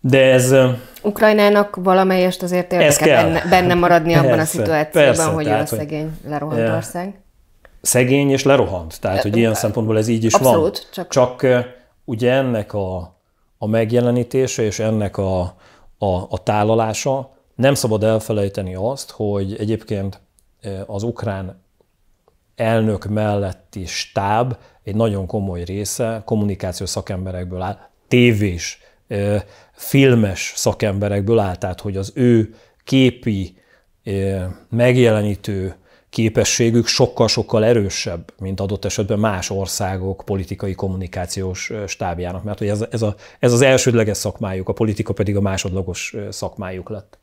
De 0.00 0.32
ez... 0.32 0.54
Ukrajnának 1.02 1.76
valamelyest 1.76 2.42
azért 2.42 2.72
érdekel 2.72 3.24
benne, 3.24 3.48
benne 3.48 3.74
maradni 3.74 4.12
persze, 4.12 4.26
abban 4.28 4.38
a 4.38 4.44
szituációban, 4.44 4.90
persze, 4.92 5.24
hogy 5.24 5.44
tehát, 5.44 5.72
a 5.72 5.76
szegény 5.76 6.10
lerohant 6.26 6.68
ország. 6.68 7.20
Szegény 7.80 8.30
és 8.30 8.42
lerohant. 8.42 9.00
Tehát, 9.00 9.22
hogy 9.22 9.36
ilyen 9.36 9.54
szempontból 9.54 9.98
ez 9.98 10.08
így 10.08 10.24
is 10.24 10.34
abszolút, 10.34 10.78
van. 10.78 10.88
Csak... 10.92 11.08
csak 11.08 11.46
ugye 12.04 12.32
ennek 12.32 12.72
a, 12.72 13.16
a 13.58 13.66
megjelenítése 13.66 14.62
és 14.62 14.78
ennek 14.78 15.16
a, 15.16 15.40
a, 15.98 16.06
a 16.06 16.42
tálalása 16.42 17.30
nem 17.54 17.74
szabad 17.74 18.04
elfelejteni 18.04 18.74
azt, 18.74 19.10
hogy 19.10 19.56
egyébként 19.58 20.20
az 20.86 21.02
ukrán 21.02 21.62
elnök 22.56 23.04
melletti 23.04 23.86
stáb 23.86 24.56
egy 24.82 24.94
nagyon 24.94 25.26
komoly 25.26 25.64
része 25.64 26.22
kommunikációs 26.24 26.88
szakemberekből 26.88 27.62
áll, 27.62 27.78
tévés, 28.08 28.78
filmes 29.72 30.52
szakemberekből 30.56 31.38
áll, 31.38 31.56
tehát 31.56 31.80
hogy 31.80 31.96
az 31.96 32.12
ő 32.14 32.54
képi, 32.84 33.56
megjelenítő 34.68 35.76
képességük 36.14 36.86
sokkal-sokkal 36.86 37.64
erősebb, 37.64 38.32
mint 38.38 38.60
adott 38.60 38.84
esetben 38.84 39.18
más 39.18 39.50
országok 39.50 40.22
politikai 40.24 40.74
kommunikációs 40.74 41.72
stábjának, 41.86 42.42
mert 42.44 42.58
hogy 42.58 42.68
ez, 42.68 42.84
ez, 42.90 43.02
a, 43.02 43.14
ez 43.38 43.52
az 43.52 43.60
elsődleges 43.60 44.16
szakmájuk, 44.16 44.68
a 44.68 44.72
politika 44.72 45.12
pedig 45.12 45.36
a 45.36 45.40
másodlagos 45.40 46.14
szakmájuk 46.30 46.88
lett. 46.88 47.18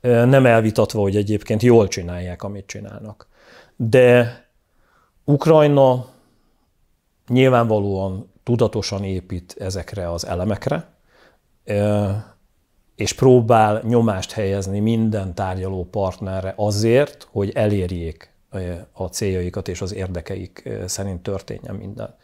Nem 0.00 0.46
elvitatva, 0.46 1.00
hogy 1.00 1.16
egyébként 1.16 1.62
jól 1.62 1.88
csinálják, 1.88 2.42
amit 2.42 2.66
csinálnak. 2.66 3.28
De 3.76 4.44
Ukrajna 5.24 6.06
nyilvánvalóan 7.28 8.32
tudatosan 8.42 9.04
épít 9.04 9.56
ezekre 9.58 10.12
az 10.12 10.26
elemekre, 10.26 10.88
és 13.00 13.12
próbál 13.12 13.82
nyomást 13.84 14.32
helyezni 14.32 14.80
minden 14.80 15.34
tárgyaló 15.34 15.88
partnerre 15.90 16.54
azért, 16.56 17.28
hogy 17.30 17.50
elérjék 17.54 18.32
a 18.92 19.04
céljaikat 19.04 19.68
és 19.68 19.80
az 19.80 19.94
érdekeik 19.94 20.68
szerint 20.86 21.22
történjen 21.22 21.74
minden. 21.74 22.14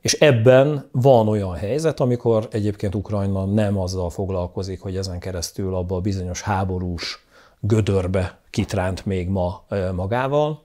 És 0.00 0.12
ebben 0.12 0.88
van 0.92 1.28
olyan 1.28 1.54
helyzet, 1.54 2.00
amikor 2.00 2.48
egyébként 2.50 2.94
Ukrajna 2.94 3.44
nem 3.44 3.78
azzal 3.78 4.10
foglalkozik, 4.10 4.80
hogy 4.80 4.96
ezen 4.96 5.18
keresztül 5.18 5.74
abba 5.74 5.96
a 5.96 6.00
bizonyos 6.00 6.42
háborús 6.42 7.26
gödörbe 7.60 8.38
kitránt 8.50 9.06
még 9.06 9.28
ma 9.28 9.64
magával, 9.94 10.62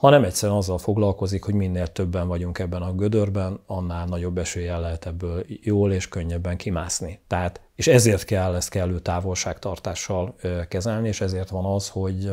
hanem 0.00 0.24
egyszerűen 0.24 0.58
azzal 0.58 0.78
foglalkozik, 0.78 1.44
hogy 1.44 1.54
minél 1.54 1.86
többen 1.86 2.28
vagyunk 2.28 2.58
ebben 2.58 2.82
a 2.82 2.94
gödörben, 2.94 3.60
annál 3.66 4.06
nagyobb 4.06 4.38
eséllyel 4.38 4.80
lehet 4.80 5.06
ebből 5.06 5.44
jól 5.48 5.92
és 5.92 6.08
könnyebben 6.08 6.56
kimászni. 6.56 7.20
Tehát, 7.26 7.60
és 7.74 7.86
ezért 7.86 8.24
kell 8.24 8.54
ezt 8.54 8.68
kellő 8.68 8.98
távolságtartással 8.98 10.34
kezelni, 10.68 11.08
és 11.08 11.20
ezért 11.20 11.48
van 11.48 11.64
az, 11.64 11.88
hogy 11.88 12.30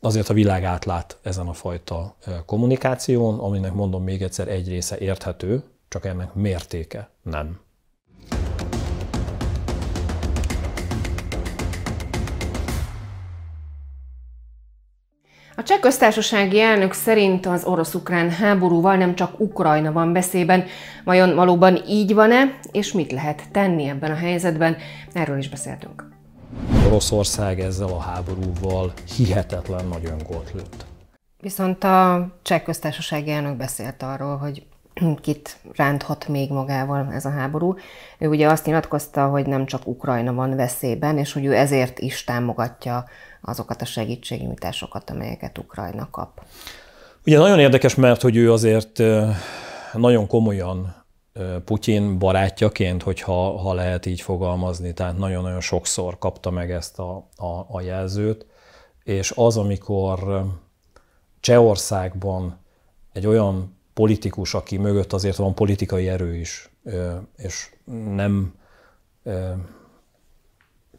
azért 0.00 0.28
a 0.28 0.34
világ 0.34 0.64
átlát 0.64 1.18
ezen 1.22 1.46
a 1.46 1.52
fajta 1.52 2.16
kommunikáción, 2.46 3.38
aminek 3.38 3.72
mondom 3.72 4.02
még 4.02 4.22
egyszer 4.22 4.48
egy 4.48 4.68
része 4.68 4.98
érthető, 4.98 5.64
csak 5.88 6.04
ennek 6.04 6.34
mértéke 6.34 7.10
nem. 7.22 7.60
A 15.56 15.62
cseh 15.62 15.78
köztársasági 15.80 16.60
elnök 16.60 16.92
szerint 16.92 17.46
az 17.46 17.64
orosz-ukrán 17.64 18.30
háborúval 18.30 18.96
nem 18.96 19.14
csak 19.14 19.40
Ukrajna 19.40 19.92
van 19.92 20.12
beszében. 20.12 20.64
Vajon 21.04 21.34
valóban 21.34 21.82
így 21.88 22.14
van-e, 22.14 22.58
és 22.70 22.92
mit 22.92 23.12
lehet 23.12 23.42
tenni 23.50 23.88
ebben 23.88 24.10
a 24.10 24.14
helyzetben? 24.14 24.76
Erről 25.12 25.38
is 25.38 25.48
beszéltünk. 25.48 26.08
Oroszország 26.86 27.60
ezzel 27.60 27.88
a 27.88 28.00
háborúval 28.00 28.92
hihetetlen 29.16 29.86
nagy 29.86 30.04
öngolt 30.04 30.52
lőtt. 30.54 30.84
Viszont 31.40 31.84
a 31.84 32.28
cseh 32.42 32.60
köztársasági 32.60 33.30
elnök 33.30 33.56
beszélt 33.56 34.02
arról, 34.02 34.36
hogy 34.36 34.62
kit 35.22 35.56
ránthat 35.72 36.28
még 36.28 36.50
magával 36.50 37.08
ez 37.12 37.24
a 37.24 37.30
háború. 37.30 37.74
Ő 38.18 38.28
ugye 38.28 38.48
azt 38.48 38.66
nyilatkozta, 38.66 39.26
hogy 39.26 39.46
nem 39.46 39.66
csak 39.66 39.86
Ukrajna 39.86 40.32
van 40.32 40.56
veszélyben, 40.56 41.18
és 41.18 41.32
hogy 41.32 41.44
ő 41.44 41.54
ezért 41.54 41.98
is 41.98 42.24
támogatja 42.24 43.04
azokat 43.42 43.82
a 43.82 43.84
segítségnyújtásokat, 43.84 45.10
amelyeket 45.10 45.58
Ukrajna 45.58 46.08
kap. 46.10 46.44
Ugye 47.26 47.38
nagyon 47.38 47.58
érdekes, 47.58 47.94
mert 47.94 48.22
hogy 48.22 48.36
ő 48.36 48.52
azért 48.52 49.02
nagyon 49.92 50.26
komolyan 50.26 51.04
Putyin 51.64 52.18
barátjaként, 52.18 53.02
hogyha 53.02 53.58
ha 53.58 53.74
lehet 53.74 54.06
így 54.06 54.20
fogalmazni, 54.20 54.92
tehát 54.92 55.18
nagyon-nagyon 55.18 55.60
sokszor 55.60 56.18
kapta 56.18 56.50
meg 56.50 56.70
ezt 56.70 56.98
a, 56.98 57.28
a, 57.36 57.66
a 57.68 57.80
jelzőt, 57.80 58.46
és 59.04 59.32
az, 59.36 59.56
amikor 59.56 60.44
Csehországban 61.40 62.58
egy 63.12 63.26
olyan 63.26 63.78
politikus, 63.94 64.54
aki 64.54 64.76
mögött 64.76 65.12
azért 65.12 65.36
van 65.36 65.54
politikai 65.54 66.08
erő 66.08 66.36
is, 66.36 66.70
és 67.36 67.74
nem 68.14 68.54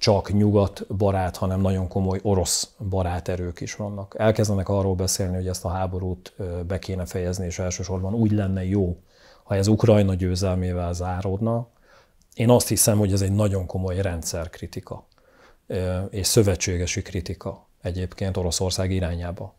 csak 0.04 0.34
nyugat 0.34 0.96
barát, 0.96 1.38
hanem 1.38 1.62
nagyon 1.62 1.88
komoly 1.88 2.20
orosz 2.24 2.74
barát 2.90 3.28
erők 3.28 3.62
is 3.62 3.76
vannak. 3.76 4.16
Elkezdenek 4.18 4.70
arról 4.70 4.96
beszélni, 4.96 5.36
hogy 5.36 5.48
ezt 5.48 5.66
a 5.66 5.70
háborút 5.70 6.36
be 6.68 6.80
kéne 6.80 7.06
fejezni, 7.06 7.46
és 7.46 7.60
elsősorban 7.60 8.14
úgy 8.14 8.32
lenne 8.32 8.66
jó, 8.66 8.98
ha 9.44 9.56
ez 9.56 9.68
Ukrajna 9.68 10.14
győzelmével 10.14 10.94
záródna. 10.94 11.68
Én 12.34 12.50
azt 12.50 12.68
hiszem, 12.68 12.98
hogy 12.98 13.14
ez 13.14 13.22
egy 13.22 13.32
nagyon 13.32 13.66
komoly 13.66 14.02
rendszerkritika 14.02 15.08
és 16.10 16.28
szövetségesi 16.28 17.02
kritika 17.02 17.68
egyébként 17.82 18.38
Oroszország 18.38 18.92
irányába. 18.92 19.56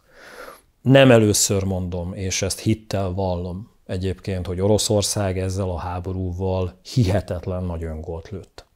Nem 0.83 1.11
először 1.11 1.63
mondom, 1.63 2.15
és 2.15 2.43
ezt 2.43 2.61
hittel 2.61 3.13
vallom 3.13 3.71
egyébként, 3.87 4.47
hogy 4.47 4.61
Oroszország 4.61 5.39
ezzel 5.39 5.71
a 5.71 5.79
háborúval 5.79 6.79
hihetetlen 6.83 7.65
nagy 7.65 7.85
öngolt 7.85 8.29
lőtt. 8.29 8.67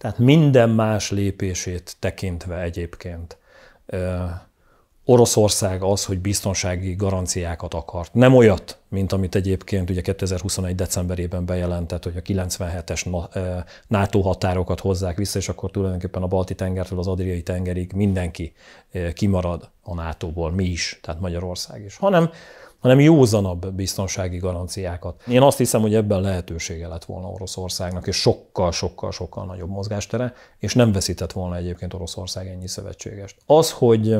Tehát 0.00 0.18
minden 0.18 0.70
más 0.70 1.10
lépését 1.10 1.96
tekintve 1.98 2.60
egyébként 2.60 3.38
Oroszország 5.10 5.82
az, 5.82 6.04
hogy 6.04 6.18
biztonsági 6.18 6.94
garanciákat 6.94 7.74
akart. 7.74 8.14
Nem 8.14 8.34
olyat, 8.34 8.78
mint 8.88 9.12
amit 9.12 9.34
egyébként 9.34 9.90
ugye 9.90 10.00
2021. 10.00 10.74
decemberében 10.74 11.44
bejelentett, 11.44 12.04
hogy 12.04 12.16
a 12.16 12.20
97-es 12.20 13.28
NATO 13.86 14.20
határokat 14.20 14.80
hozzák 14.80 15.16
vissza, 15.16 15.38
és 15.38 15.48
akkor 15.48 15.70
tulajdonképpen 15.70 16.22
a 16.22 16.26
Balti 16.26 16.54
tengertől 16.54 16.98
az 16.98 17.06
Adriai 17.06 17.42
tengerig 17.42 17.92
mindenki 17.92 18.52
kimarad 19.12 19.70
a 19.82 19.94
NATO-ból, 19.94 20.50
mi 20.50 20.64
is, 20.64 20.98
tehát 21.02 21.20
Magyarország 21.20 21.84
is, 21.84 21.96
hanem 21.96 22.30
hanem 22.80 23.00
józanabb 23.00 23.72
biztonsági 23.72 24.36
garanciákat. 24.36 25.22
Én 25.26 25.42
azt 25.42 25.58
hiszem, 25.58 25.80
hogy 25.80 25.94
ebben 25.94 26.20
lehetősége 26.20 26.88
lett 26.88 27.04
volna 27.04 27.28
Oroszországnak, 27.28 28.06
és 28.06 28.16
sokkal, 28.16 28.72
sokkal, 28.72 29.12
sokkal 29.12 29.44
nagyobb 29.44 29.68
mozgástere, 29.68 30.34
és 30.58 30.74
nem 30.74 30.92
veszített 30.92 31.32
volna 31.32 31.56
egyébként 31.56 31.94
Oroszország 31.94 32.46
ennyi 32.46 32.68
szövetségest. 32.68 33.36
Az, 33.46 33.72
hogy 33.72 34.16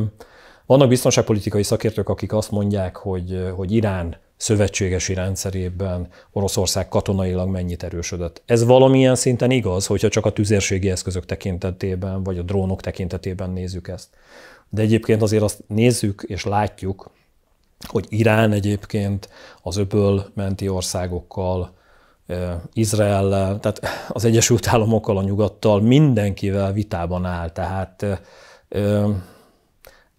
vannak 0.70 0.88
biztonságpolitikai 0.88 1.62
szakértők, 1.62 2.08
akik 2.08 2.32
azt 2.32 2.50
mondják, 2.50 2.96
hogy, 2.96 3.50
hogy 3.56 3.72
Irán 3.72 4.16
szövetségesi 4.36 5.14
rendszerében 5.14 6.08
Oroszország 6.32 6.88
katonailag 6.88 7.48
mennyit 7.48 7.82
erősödött. 7.82 8.42
Ez 8.46 8.64
valamilyen 8.64 9.14
szinten 9.14 9.50
igaz, 9.50 9.86
hogyha 9.86 10.08
csak 10.08 10.26
a 10.26 10.32
tüzérségi 10.32 10.90
eszközök 10.90 11.26
tekintetében, 11.26 12.22
vagy 12.22 12.38
a 12.38 12.42
drónok 12.42 12.80
tekintetében 12.80 13.50
nézzük 13.50 13.88
ezt. 13.88 14.08
De 14.68 14.82
egyébként 14.82 15.22
azért 15.22 15.42
azt 15.42 15.62
nézzük 15.66 16.22
és 16.26 16.44
látjuk, 16.44 17.10
hogy 17.86 18.06
Irán 18.08 18.52
egyébként 18.52 19.28
az 19.62 19.76
öböl 19.76 20.30
menti 20.34 20.68
országokkal, 20.68 21.72
Izraellel, 22.72 23.58
tehát 23.60 23.80
az 24.08 24.24
Egyesült 24.24 24.66
Államokkal, 24.66 25.16
a 25.16 25.22
nyugattal 25.22 25.80
mindenkivel 25.80 26.72
vitában 26.72 27.24
áll. 27.24 27.50
Tehát 27.50 28.20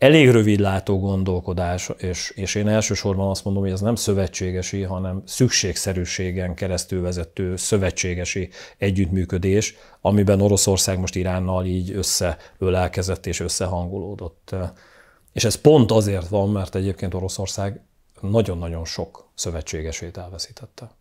elég 0.01 0.29
rövid 0.29 0.59
látó 0.59 0.99
gondolkodás, 0.99 1.91
és, 1.97 2.29
és 2.35 2.55
én 2.55 2.67
elsősorban 2.67 3.29
azt 3.29 3.43
mondom, 3.43 3.63
hogy 3.63 3.71
ez 3.71 3.81
nem 3.81 3.95
szövetségesi, 3.95 4.81
hanem 4.81 5.21
szükségszerűségen 5.25 6.55
keresztül 6.55 7.01
vezető 7.01 7.55
szövetségesi 7.55 8.49
együttműködés, 8.77 9.75
amiben 10.01 10.41
Oroszország 10.41 10.99
most 10.99 11.15
Iránnal 11.15 11.65
így 11.65 11.91
összeölelkezett 11.91 13.25
és 13.25 13.39
összehangolódott. 13.39 14.55
És 15.33 15.43
ez 15.43 15.55
pont 15.55 15.91
azért 15.91 16.27
van, 16.27 16.49
mert 16.49 16.75
egyébként 16.75 17.13
Oroszország 17.13 17.81
nagyon-nagyon 18.21 18.85
sok 18.85 19.29
szövetségesét 19.35 20.17
elveszítette. 20.17 20.91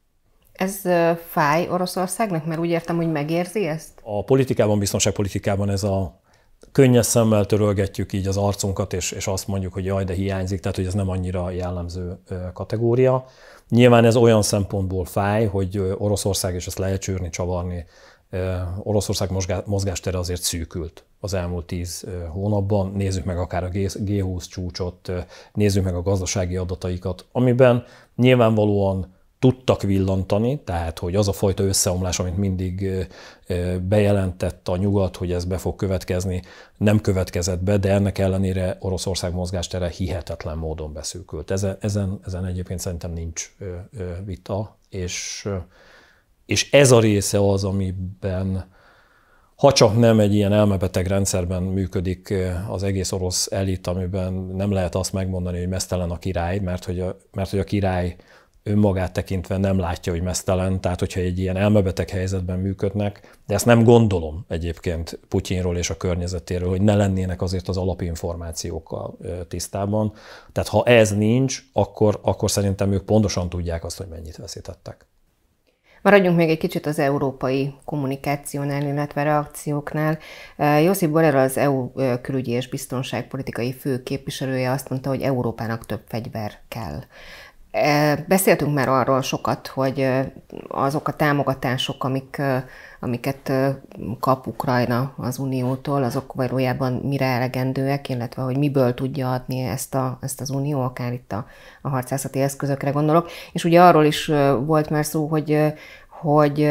Ez 0.53 0.81
fáj 1.29 1.69
Oroszországnak, 1.69 2.47
mert 2.47 2.61
úgy 2.61 2.71
értem, 2.71 2.97
hogy 2.97 3.11
megérzi 3.11 3.67
ezt? 3.67 3.91
A 4.03 4.25
politikában, 4.25 4.79
biztonságpolitikában 4.79 5.71
ez 5.71 5.83
a 5.83 6.20
könnyes 6.73 7.07
szemmel 7.07 7.47
törölgetjük 7.47 8.13
így 8.13 8.27
az 8.27 8.37
arcunkat, 8.37 8.93
és, 8.93 9.13
és 9.13 9.27
azt 9.27 9.47
mondjuk, 9.47 9.73
hogy 9.73 9.85
jaj, 9.85 10.05
de 10.05 10.13
hiányzik, 10.13 10.61
tehát 10.61 10.77
hogy 10.77 10.87
ez 10.87 10.95
nem 10.95 11.09
annyira 11.09 11.51
jellemző 11.51 12.19
kategória. 12.53 13.25
Nyilván 13.69 14.05
ez 14.05 14.17
olyan 14.17 14.43
szempontból 14.43 15.05
fáj, 15.05 15.47
hogy 15.47 15.95
Oroszország, 15.99 16.55
és 16.55 16.67
ezt 16.67 16.79
lehet 16.79 17.01
csűrni, 17.01 17.31
csavarni, 17.31 17.85
Oroszország 18.83 19.31
mozgástere 19.65 20.19
azért 20.19 20.43
szűkült 20.43 21.05
az 21.21 21.35
elmúlt 21.35 21.67
tíz 21.67 22.07
hónapban. 22.29 22.93
Nézzük 22.93 23.25
meg 23.25 23.39
akár 23.39 23.65
a 23.65 23.69
G20 23.69 24.45
csúcsot, 24.49 25.13
nézzük 25.53 25.85
meg 25.85 25.95
a 25.95 26.03
gazdasági 26.03 26.57
adataikat, 26.57 27.27
amiben 27.33 27.85
nyilvánvalóan 28.17 29.15
tudtak 29.41 29.83
villantani, 29.83 30.61
tehát 30.65 30.99
hogy 30.99 31.17
az 31.17 31.29
a 31.29 31.33
fajta 31.33 31.63
összeomlás, 31.63 32.19
amit 32.19 32.37
mindig 32.37 32.91
bejelentett 33.83 34.69
a 34.69 34.77
nyugat, 34.77 35.17
hogy 35.17 35.33
ez 35.33 35.45
be 35.45 35.59
fog 35.59 35.77
következni, 35.77 36.43
nem 36.77 37.01
következett 37.01 37.63
be, 37.63 37.77
de 37.77 37.93
ennek 37.93 38.19
ellenére 38.19 38.77
Oroszország 38.81 39.35
mozgástere 39.35 39.89
hihetetlen 39.89 40.59
módon 40.59 40.93
beszűkült. 40.93 41.51
Ezen, 41.51 41.77
ezen, 41.81 42.21
ezen 42.27 42.45
egyébként 42.45 42.81
szerintem 42.81 43.13
nincs 43.13 43.57
vita, 44.25 44.79
és, 44.89 45.49
és 46.47 46.73
ez 46.73 46.91
a 46.91 47.01
része 47.01 47.51
az, 47.51 47.65
amiben 47.65 48.79
ha 49.57 49.73
csak 49.73 49.99
nem 49.99 50.21
egy 50.21 50.35
ilyen 50.35 50.53
elmebeteg 50.53 51.07
rendszerben 51.07 51.63
működik 51.63 52.35
az 52.69 52.83
egész 52.83 53.13
orosz 53.13 53.53
elit, 53.53 53.87
amiben 53.87 54.33
nem 54.33 54.73
lehet 54.73 54.95
azt 54.95 55.13
megmondani, 55.13 55.59
hogy 55.59 55.69
mesztelen 55.69 56.11
a 56.11 56.19
király, 56.19 56.59
mert 56.59 56.85
hogy 56.85 57.01
a, 57.01 57.17
mert 57.33 57.51
hogy 57.51 57.59
a 57.59 57.65
király 57.65 58.17
önmagát 58.63 59.13
tekintve 59.13 59.57
nem 59.57 59.79
látja, 59.79 60.13
hogy 60.13 60.23
mesztelen, 60.23 60.81
tehát 60.81 60.99
hogyha 60.99 61.21
egy 61.21 61.39
ilyen 61.39 61.57
elmebeteg 61.57 62.11
helyzetben 62.11 62.59
működnek, 62.59 63.39
de 63.47 63.55
ezt 63.55 63.67
nem 63.67 63.85
gondolom 63.85 64.45
egyébként 64.49 65.19
Putyinról 65.29 65.77
és 65.77 65.91
a 65.91 65.97
környezetéről, 65.97 66.69
hogy 66.69 66.83
ne 66.83 66.95
lennének 66.95 67.43
azért 67.43 67.69
az 67.69 67.77
alapinformációkkal 67.77 69.19
tisztában. 69.49 70.13
Tehát 70.53 70.69
ha 70.69 70.85
ez 70.85 71.17
nincs, 71.17 71.63
akkor, 71.73 72.21
akkor 72.23 72.51
szerintem 72.51 72.93
ők 72.93 73.05
pontosan 73.05 73.49
tudják 73.49 73.85
azt, 73.85 73.97
hogy 73.97 74.09
mennyit 74.09 74.37
veszítettek. 74.37 75.05
Maradjunk 76.03 76.37
még 76.37 76.49
egy 76.49 76.59
kicsit 76.59 76.87
az 76.87 76.99
európai 76.99 77.75
kommunikációnál, 77.85 78.83
illetve 78.83 79.23
reakcióknál. 79.23 80.19
Josip 80.59 81.11
Borrell 81.11 81.37
az 81.37 81.57
EU 81.57 81.91
külügyi 82.23 82.51
és 82.51 82.69
biztonságpolitikai 82.69 83.73
fő 83.73 84.03
képviselője 84.03 84.71
azt 84.71 84.89
mondta, 84.89 85.09
hogy 85.09 85.21
Európának 85.21 85.87
több 85.87 86.03
fegyver 86.07 86.59
kell. 86.69 86.99
Beszéltünk 88.29 88.75
már 88.75 88.89
arról 88.89 89.23
sokat, 89.23 89.67
hogy 89.67 90.09
azok 90.69 91.09
a 91.09 91.17
támogatások, 91.17 92.05
amik, 92.05 92.43
amiket 93.01 93.53
kap 94.21 94.47
Ukrajna 94.47 95.15
az 95.17 95.39
Uniótól, 95.39 96.03
azok 96.03 96.33
valójában 96.33 96.93
mire 96.93 97.27
elegendőek, 97.27 98.09
illetve 98.09 98.43
hogy 98.43 98.57
miből 98.57 98.95
tudja 98.95 99.33
adni 99.33 99.61
ezt, 99.61 99.95
a, 99.95 100.19
ezt 100.21 100.41
az 100.41 100.51
Unió, 100.51 100.81
akár 100.83 101.13
itt 101.13 101.33
a, 101.33 101.47
a 101.83 101.89
harcászati 101.89 102.41
eszközökre 102.41 102.91
gondolok. 102.91 103.31
És 103.53 103.65
ugye 103.65 103.83
arról 103.83 104.05
is 104.05 104.27
volt 104.65 104.91
már 104.91 105.05
szó, 105.05 105.27
hogy 105.27 105.75
hogy 106.21 106.65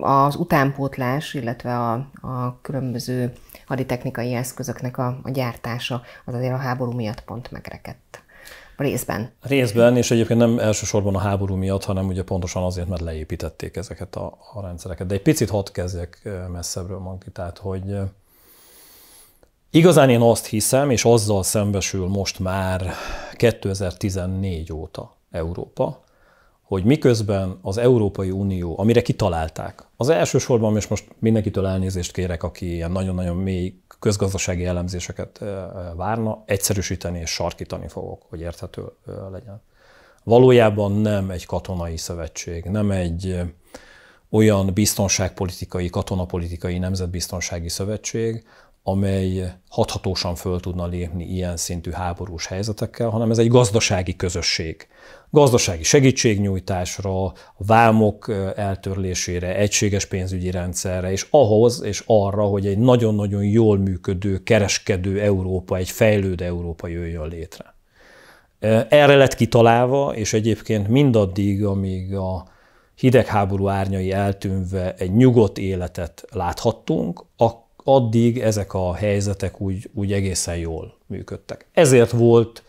az 0.00 0.36
utánpótlás, 0.36 1.34
illetve 1.34 1.78
a, 1.78 1.92
a 2.20 2.58
különböző 2.62 3.32
haditechnikai 3.66 4.34
eszközöknek 4.34 4.98
a, 4.98 5.18
a 5.22 5.30
gyártása 5.30 6.02
az 6.24 6.34
azért 6.34 6.52
a 6.52 6.56
háború 6.56 6.92
miatt 6.92 7.20
pont 7.20 7.50
megrekedt. 7.50 8.09
Részben. 8.80 9.32
Részben, 9.42 9.96
és 9.96 10.10
egyébként 10.10 10.38
nem 10.38 10.58
elsősorban 10.58 11.14
a 11.14 11.18
háború 11.18 11.54
miatt, 11.54 11.84
hanem 11.84 12.06
ugye 12.06 12.22
pontosan 12.22 12.62
azért, 12.62 12.88
mert 12.88 13.00
leépítették 13.00 13.76
ezeket 13.76 14.16
a, 14.16 14.38
a 14.54 14.60
rendszereket. 14.60 15.06
De 15.06 15.14
egy 15.14 15.22
picit 15.22 15.50
hadd 15.50 15.72
kezdjek 15.72 16.28
messzebbről, 16.52 16.98
Manki, 16.98 17.30
tehát, 17.30 17.58
hogy 17.58 17.96
igazán 19.70 20.10
én 20.10 20.20
azt 20.20 20.46
hiszem, 20.46 20.90
és 20.90 21.04
azzal 21.04 21.42
szembesül 21.42 22.06
most 22.06 22.38
már 22.38 22.92
2014 23.32 24.72
óta 24.72 25.16
Európa, 25.30 26.00
hogy 26.70 26.84
miközben 26.84 27.58
az 27.62 27.78
Európai 27.78 28.30
Unió, 28.30 28.78
amire 28.78 29.02
kitalálták, 29.02 29.86
az 29.96 30.08
elsősorban, 30.08 30.76
és 30.76 30.86
most 30.86 31.04
mindenkitől 31.18 31.66
elnézést 31.66 32.12
kérek, 32.12 32.42
aki 32.42 32.74
ilyen 32.74 32.90
nagyon-nagyon 32.90 33.36
mély 33.36 33.80
közgazdasági 33.98 34.64
elemzéseket 34.64 35.44
várna, 35.96 36.42
egyszerűsíteni 36.46 37.18
és 37.18 37.30
sarkítani 37.30 37.88
fogok, 37.88 38.22
hogy 38.28 38.40
érthető 38.40 38.82
legyen. 39.32 39.62
Valójában 40.24 40.92
nem 40.92 41.30
egy 41.30 41.46
katonai 41.46 41.96
szövetség, 41.96 42.64
nem 42.64 42.90
egy 42.90 43.40
olyan 44.30 44.72
biztonságpolitikai, 44.74 45.90
katonapolitikai, 45.90 46.78
nemzetbiztonsági 46.78 47.68
szövetség, 47.68 48.44
amely 48.82 49.52
hathatósan 49.68 50.34
föl 50.34 50.60
tudna 50.60 50.86
lépni 50.86 51.24
ilyen 51.24 51.56
szintű 51.56 51.90
háborús 51.90 52.46
helyzetekkel, 52.46 53.08
hanem 53.08 53.30
ez 53.30 53.38
egy 53.38 53.48
gazdasági 53.48 54.16
közösség. 54.16 54.86
Gazdasági 55.30 55.82
segítségnyújtásra, 55.82 57.32
vámok 57.56 58.28
eltörlésére, 58.56 59.56
egységes 59.56 60.04
pénzügyi 60.06 60.50
rendszerre, 60.50 61.10
és 61.10 61.26
ahhoz 61.30 61.82
és 61.82 62.02
arra, 62.06 62.42
hogy 62.42 62.66
egy 62.66 62.78
nagyon-nagyon 62.78 63.44
jól 63.44 63.78
működő, 63.78 64.42
kereskedő 64.42 65.20
Európa, 65.20 65.76
egy 65.76 65.90
fejlődő 65.90 66.44
Európa 66.44 66.86
jöjjön 66.86 67.28
létre. 67.28 67.74
Erre 68.88 69.16
lett 69.16 69.34
kitalálva, 69.34 70.14
és 70.14 70.32
egyébként 70.32 70.88
mindaddig, 70.88 71.64
amíg 71.64 72.14
a 72.14 72.44
hidegháború 72.94 73.68
árnyai 73.68 74.12
eltűnve 74.12 74.94
egy 74.94 75.12
nyugodt 75.12 75.58
életet 75.58 76.24
láthattunk, 76.32 77.24
akkor 77.36 77.68
addig 77.94 78.38
ezek 78.38 78.74
a 78.74 78.94
helyzetek 78.94 79.60
úgy, 79.60 79.90
úgy 79.94 80.12
egészen 80.12 80.56
jól 80.56 80.94
működtek. 81.06 81.66
Ezért 81.72 82.10
volt 82.10 82.62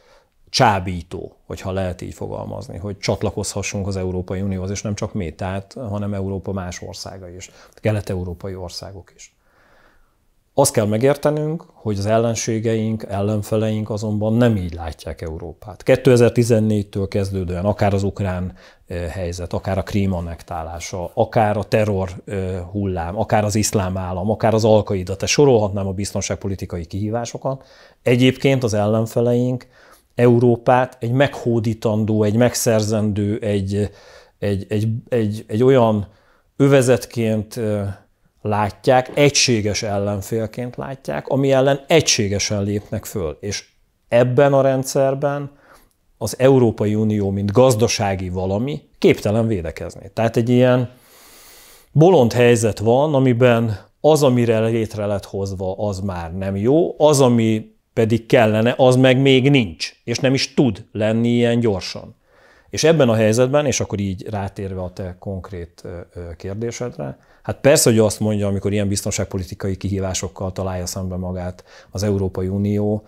csábító, 0.49 1.35
hogyha 1.45 1.71
lehet 1.71 2.01
így 2.01 2.13
fogalmazni, 2.13 2.77
hogy 2.77 2.97
csatlakozhassunk 2.97 3.87
az 3.87 3.95
Európai 3.95 4.41
Unióhoz, 4.41 4.69
és 4.69 4.81
nem 4.81 4.95
csak 4.95 5.13
mi, 5.13 5.33
tehát, 5.33 5.73
hanem 5.73 6.13
Európa 6.13 6.51
más 6.51 6.81
országa 6.81 7.29
is, 7.29 7.51
kelet-európai 7.73 8.55
országok 8.55 9.11
is. 9.15 9.35
Azt 10.53 10.73
kell 10.73 10.85
megértenünk, 10.85 11.65
hogy 11.73 11.97
az 11.97 12.05
ellenségeink, 12.05 13.03
ellenfeleink 13.03 13.89
azonban 13.89 14.33
nem 14.33 14.55
így 14.55 14.73
látják 14.73 15.21
Európát. 15.21 15.83
2014-től 15.85 17.05
kezdődően 17.09 17.65
akár 17.65 17.93
az 17.93 18.03
ukrán 18.03 18.53
helyzet, 19.09 19.53
akár 19.53 19.77
a 19.77 19.83
krím 19.83 20.13
annektálása, 20.13 21.11
akár 21.13 21.57
a 21.57 21.63
terror 21.63 22.09
hullám, 22.71 23.17
akár 23.17 23.43
az 23.43 23.55
iszlám 23.55 23.97
állam, 23.97 24.29
akár 24.29 24.53
az 24.53 24.65
alkaida, 24.65 25.15
te 25.15 25.25
sorolhatnám 25.25 25.87
a 25.87 25.93
biztonságpolitikai 25.93 26.85
kihívásokat. 26.85 27.65
Egyébként 28.01 28.63
az 28.63 28.73
ellenfeleink 28.73 29.67
Európát 30.15 30.97
egy 30.99 31.11
meghódítandó, 31.11 32.23
egy 32.23 32.35
megszerzendő, 32.35 33.39
egy, 33.39 33.89
egy, 34.39 34.65
egy, 34.69 34.87
egy, 35.09 35.45
egy 35.47 35.63
olyan 35.63 36.07
övezetként 36.57 37.59
látják, 38.41 39.11
egységes 39.13 39.83
ellenfélként 39.83 40.75
látják, 40.75 41.27
ami 41.27 41.51
ellen 41.51 41.79
egységesen 41.87 42.63
lépnek 42.63 43.05
föl. 43.05 43.37
És 43.39 43.69
ebben 44.07 44.53
a 44.53 44.61
rendszerben 44.61 45.51
az 46.17 46.39
Európai 46.39 46.95
Unió, 46.95 47.29
mint 47.29 47.51
gazdasági 47.51 48.29
valami, 48.29 48.81
képtelen 48.97 49.47
védekezni. 49.47 50.11
Tehát 50.13 50.37
egy 50.37 50.49
ilyen 50.49 50.89
bolond 51.91 52.33
helyzet 52.33 52.79
van, 52.79 53.13
amiben 53.13 53.77
az, 54.01 54.23
amire 54.23 54.59
létre 54.59 55.05
lett 55.05 55.25
hozva, 55.25 55.75
az 55.77 55.99
már 55.99 56.37
nem 56.37 56.55
jó, 56.55 56.95
az, 56.97 57.21
ami 57.21 57.75
pedig 57.93 58.25
kellene, 58.25 58.73
az 58.77 58.95
meg 58.95 59.21
még 59.21 59.49
nincs, 59.49 59.91
és 60.03 60.19
nem 60.19 60.33
is 60.33 60.53
tud 60.53 60.85
lenni 60.91 61.29
ilyen 61.29 61.59
gyorsan. 61.59 62.15
És 62.69 62.83
ebben 62.83 63.09
a 63.09 63.15
helyzetben, 63.15 63.65
és 63.65 63.79
akkor 63.79 63.99
így 63.99 64.29
rátérve 64.29 64.81
a 64.81 64.91
te 64.93 65.15
konkrét 65.19 65.83
kérdésedre, 66.37 67.17
hát 67.41 67.59
persze, 67.61 67.89
hogy 67.89 67.99
azt 67.99 68.19
mondja, 68.19 68.47
amikor 68.47 68.71
ilyen 68.71 68.87
biztonságpolitikai 68.87 69.77
kihívásokkal 69.77 70.51
találja 70.51 70.85
szembe 70.85 71.15
magát 71.15 71.63
az 71.91 72.03
Európai 72.03 72.47
Unió, 72.47 73.03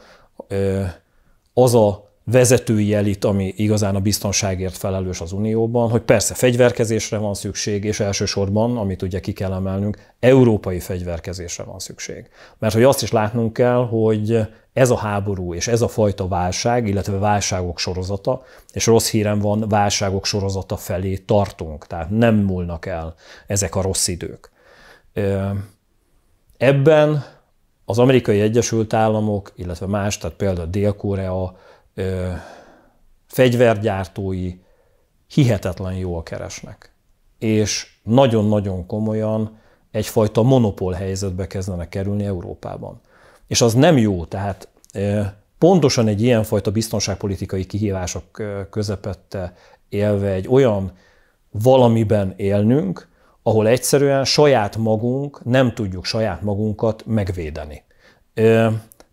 az 1.53 1.75
a 1.75 2.12
vezetői 2.25 2.93
elit, 2.93 3.25
ami 3.25 3.53
igazán 3.57 3.95
a 3.95 3.99
biztonságért 3.99 4.77
felelős 4.77 5.21
az 5.21 5.31
Unióban, 5.31 5.89
hogy 5.89 6.01
persze 6.01 6.33
fegyverkezésre 6.33 7.17
van 7.17 7.33
szükség, 7.33 7.83
és 7.83 7.99
elsősorban, 7.99 8.77
amit 8.77 9.01
ugye 9.01 9.19
ki 9.19 9.33
kell 9.33 9.53
emelnünk, 9.53 9.97
európai 10.19 10.79
fegyverkezésre 10.79 11.63
van 11.63 11.79
szükség. 11.79 12.29
Mert 12.59 12.73
hogy 12.73 12.83
azt 12.83 13.01
is 13.01 13.11
látnunk 13.11 13.53
kell, 13.53 13.87
hogy 13.87 14.39
ez 14.73 14.89
a 14.89 14.97
háború 14.97 15.53
és 15.53 15.67
ez 15.67 15.81
a 15.81 15.87
fajta 15.87 16.27
válság, 16.27 16.87
illetve 16.87 17.17
válságok 17.17 17.79
sorozata, 17.79 18.43
és 18.73 18.85
rossz 18.85 19.09
hírem 19.09 19.39
van, 19.39 19.65
válságok 19.69 20.25
sorozata 20.25 20.77
felé 20.77 21.15
tartunk, 21.17 21.87
tehát 21.87 22.09
nem 22.09 22.35
múlnak 22.35 22.85
el 22.85 23.15
ezek 23.47 23.75
a 23.75 23.81
rossz 23.81 24.07
idők. 24.07 24.51
Ebben 26.57 27.23
az 27.85 27.99
amerikai 27.99 28.41
Egyesült 28.41 28.93
Államok, 28.93 29.51
illetve 29.55 29.85
más, 29.85 30.17
tehát 30.17 30.35
például 30.35 30.67
Dél-Korea 30.67 31.57
fegyvergyártói 33.27 34.53
hihetetlen 35.27 35.93
jól 35.93 36.23
keresnek. 36.23 36.93
És 37.39 37.87
nagyon-nagyon 38.03 38.85
komolyan 38.85 39.57
egyfajta 39.91 40.41
monopól 40.41 40.93
helyzetbe 40.93 41.47
kezdenek 41.47 41.89
kerülni 41.89 42.25
Európában. 42.25 43.01
És 43.47 43.61
az 43.61 43.73
nem 43.73 43.97
jó, 43.97 44.25
tehát 44.25 44.67
pontosan 45.57 46.07
egy 46.07 46.21
ilyenfajta 46.21 46.71
biztonságpolitikai 46.71 47.65
kihívások 47.65 48.23
közepette 48.69 49.53
élve 49.89 50.29
egy 50.29 50.47
olyan 50.47 50.91
valamiben 51.51 52.33
élnünk, 52.37 53.07
ahol 53.43 53.67
egyszerűen 53.67 54.25
saját 54.25 54.77
magunk 54.77 55.43
nem 55.43 55.73
tudjuk 55.73 56.05
saját 56.05 56.41
magunkat 56.41 57.05
megvédeni 57.05 57.83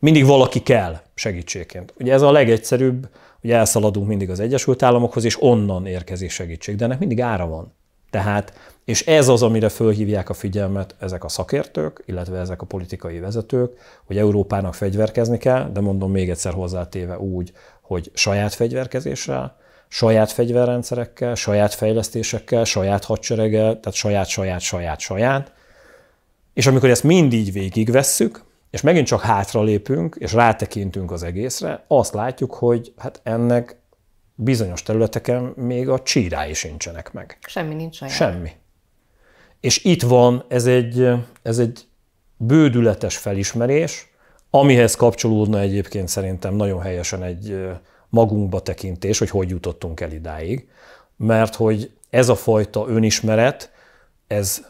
mindig 0.01 0.27
valaki 0.27 0.61
kell 0.63 1.01
segítségként. 1.15 1.95
Ugye 1.99 2.13
ez 2.13 2.23
a 2.23 2.33
legegyszerűbb, 2.33 3.09
hogy 3.41 3.51
elszaladunk 3.51 4.07
mindig 4.07 4.31
az 4.31 4.41
Egyesült 4.41 4.83
Államokhoz, 4.83 5.25
és 5.25 5.43
onnan 5.43 5.87
érkezik 5.87 6.31
segítség, 6.31 6.77
de 6.77 6.85
ennek 6.85 6.99
mindig 6.99 7.21
ára 7.21 7.47
van. 7.47 7.75
Tehát, 8.11 8.53
és 8.85 9.07
ez 9.07 9.29
az, 9.29 9.43
amire 9.43 9.69
fölhívják 9.69 10.29
a 10.29 10.35
figyelmet 10.35 10.95
ezek 10.99 11.25
a 11.25 11.29
szakértők, 11.29 12.03
illetve 12.07 12.39
ezek 12.39 12.63
a 12.63 12.67
politikai 12.67 13.19
vezetők, 13.19 13.73
hogy 14.05 14.19
Európának 14.19 14.75
fegyverkezni 14.75 15.39
kell, 15.39 15.71
de 15.73 15.81
mondom 15.81 16.11
még 16.11 16.31
egyszer 16.31 16.53
hozzátéve 16.53 17.19
úgy, 17.19 17.53
hogy 17.81 18.11
saját 18.15 18.55
fegyverkezéssel, 18.55 19.57
saját 19.89 20.33
fegyverrendszerekkel, 20.33 21.35
saját 21.35 21.75
fejlesztésekkel, 21.75 22.65
saját 22.65 23.05
hadsereggel, 23.05 23.81
tehát 23.81 23.93
saját, 23.93 24.29
saját, 24.29 24.61
saját, 24.61 25.01
saját. 25.01 25.53
És 26.55 26.67
amikor 26.67 26.91
ezt 26.91 27.05
mind 27.05 27.33
így 27.33 27.53
végigvesszük, 27.53 28.45
és 28.71 28.81
megint 28.81 29.07
csak 29.07 29.21
hátra 29.21 29.63
lépünk, 29.63 30.17
és 30.19 30.33
rátekintünk 30.33 31.11
az 31.11 31.23
egészre, 31.23 31.85
azt 31.89 32.15
látjuk, 32.15 32.55
hogy 32.55 32.93
hát 32.97 33.21
ennek 33.23 33.81
bizonyos 34.35 34.83
területeken 34.83 35.43
még 35.43 35.89
a 35.89 36.03
csírái 36.03 36.55
sincsenek 36.55 37.13
meg. 37.13 37.39
Semmi 37.47 37.75
nincs 37.75 37.97
saját. 37.97 38.15
Semmi. 38.15 38.51
És 39.61 39.85
itt 39.85 40.03
van, 40.03 40.45
ez 40.49 40.67
egy, 40.67 41.09
ez 41.43 41.59
egy 41.59 41.87
bődületes 42.37 43.17
felismerés, 43.17 44.09
amihez 44.51 44.95
kapcsolódna 44.95 45.61
egyébként 45.61 46.09
szerintem 46.09 46.55
nagyon 46.55 46.81
helyesen 46.81 47.23
egy 47.23 47.69
magunkba 48.09 48.61
tekintés, 48.61 49.19
hogy 49.19 49.31
hogy 49.31 49.51
jutottunk 49.51 50.01
el 50.01 50.13
idáig, 50.13 50.69
mert 51.17 51.55
hogy 51.55 51.91
ez 52.11 52.29
a 52.29 52.35
fajta 52.35 52.85
önismeret, 52.89 53.71
ez 54.27 54.67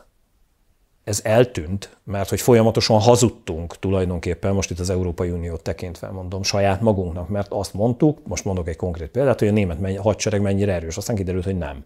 ez 1.10 1.20
eltűnt, 1.24 1.96
mert 2.04 2.28
hogy 2.28 2.40
folyamatosan 2.40 3.00
hazudtunk 3.00 3.78
tulajdonképpen, 3.78 4.54
most 4.54 4.70
itt 4.70 4.78
az 4.78 4.90
Európai 4.90 5.30
Uniót 5.30 5.62
tekintve 5.62 6.10
mondom, 6.10 6.42
saját 6.42 6.80
magunknak, 6.80 7.28
mert 7.28 7.52
azt 7.52 7.74
mondtuk, 7.74 8.26
most 8.26 8.44
mondok 8.44 8.68
egy 8.68 8.76
konkrét 8.76 9.08
példát, 9.08 9.38
hogy 9.38 9.48
a 9.48 9.52
német 9.52 9.96
hadsereg 9.96 10.40
mennyire 10.40 10.72
erős, 10.72 10.96
aztán 10.96 11.16
kiderült, 11.16 11.44
hogy 11.44 11.58
nem. 11.58 11.84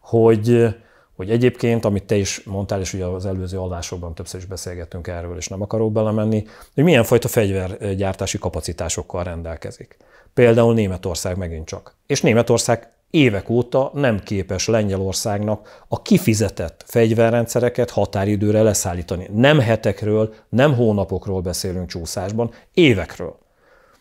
Hogy, 0.00 0.66
hogy 1.16 1.30
egyébként, 1.30 1.84
amit 1.84 2.04
te 2.04 2.16
is 2.16 2.44
mondtál, 2.44 2.80
és 2.80 2.92
ugye 2.92 3.04
az 3.04 3.26
előző 3.26 3.58
adásokban 3.58 4.14
többször 4.14 4.40
is 4.40 4.46
beszélgettünk 4.46 5.06
erről, 5.06 5.36
és 5.36 5.48
nem 5.48 5.62
akarok 5.62 5.92
belemenni, 5.92 6.44
hogy 6.74 6.84
milyen 6.84 7.04
fajta 7.04 7.28
fegyvergyártási 7.28 8.38
kapacitásokkal 8.38 9.24
rendelkezik. 9.24 9.96
Például 10.34 10.74
Németország 10.74 11.36
megint 11.36 11.66
csak. 11.66 11.96
És 12.06 12.20
Németország 12.20 12.92
évek 13.10 13.48
óta 13.48 13.90
nem 13.94 14.18
képes 14.18 14.66
Lengyelországnak 14.66 15.84
a 15.88 16.02
kifizetett 16.02 16.84
fegyverrendszereket 16.86 17.90
határidőre 17.90 18.62
leszállítani. 18.62 19.28
Nem 19.34 19.60
hetekről, 19.60 20.34
nem 20.48 20.74
hónapokról 20.74 21.40
beszélünk 21.40 21.88
csúszásban, 21.88 22.50
évekről. 22.74 23.38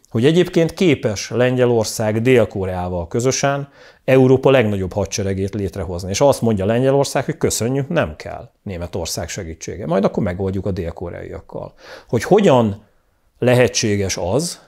Hogy 0.09 0.25
egyébként 0.25 0.73
képes 0.73 1.29
Lengyelország 1.29 2.21
Dél-Koreával 2.21 3.07
közösen 3.07 3.69
Európa 4.05 4.51
legnagyobb 4.51 4.93
hadseregét 4.93 5.53
létrehozni. 5.53 6.09
És 6.09 6.21
azt 6.21 6.41
mondja 6.41 6.65
Lengyelország, 6.65 7.25
hogy 7.25 7.37
köszönjük, 7.37 7.89
nem 7.89 8.15
kell 8.15 8.49
Németország 8.63 9.29
segítsége. 9.29 9.85
Majd 9.85 10.03
akkor 10.03 10.23
megoldjuk 10.23 10.65
a 10.65 10.71
dél-koreaiakkal. 10.71 11.73
Hogy 12.07 12.23
hogyan 12.23 12.85
lehetséges 13.39 14.17
az, 14.17 14.61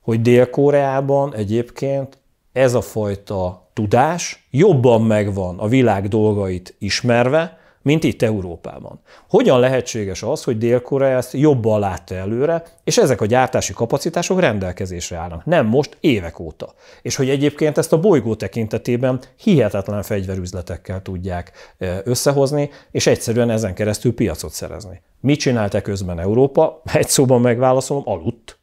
hogy 0.00 0.20
Dél-Koreában 0.20 1.34
egyébként 1.34 2.18
ez 2.56 2.74
a 2.74 2.80
fajta 2.80 3.68
tudás 3.72 4.48
jobban 4.50 5.02
megvan 5.02 5.58
a 5.58 5.68
világ 5.68 6.08
dolgait 6.08 6.74
ismerve, 6.78 7.58
mint 7.82 8.04
itt 8.04 8.22
Európában. 8.22 9.00
Hogyan 9.28 9.60
lehetséges 9.60 10.22
az, 10.22 10.44
hogy 10.44 10.58
Dél-Korea 10.58 11.16
ezt 11.16 11.32
jobban 11.32 11.80
látta 11.80 12.14
előre, 12.14 12.62
és 12.84 12.98
ezek 12.98 13.20
a 13.20 13.26
gyártási 13.26 13.72
kapacitások 13.72 14.40
rendelkezésre 14.40 15.16
állnak? 15.16 15.44
Nem 15.44 15.66
most, 15.66 15.96
évek 16.00 16.38
óta. 16.38 16.74
És 17.02 17.16
hogy 17.16 17.28
egyébként 17.28 17.78
ezt 17.78 17.92
a 17.92 18.00
bolygó 18.00 18.34
tekintetében 18.34 19.20
hihetetlen 19.36 20.02
fegyverüzletekkel 20.02 21.02
tudják 21.02 21.52
e, 21.78 22.00
összehozni, 22.04 22.70
és 22.90 23.06
egyszerűen 23.06 23.50
ezen 23.50 23.74
keresztül 23.74 24.14
piacot 24.14 24.52
szerezni. 24.52 25.02
Mit 25.20 25.38
csinálta 25.38 25.80
közben 25.80 26.20
Európa? 26.20 26.82
Egy 26.92 27.08
szóban 27.08 27.40
megválaszolom, 27.40 28.02
aludt. 28.06 28.58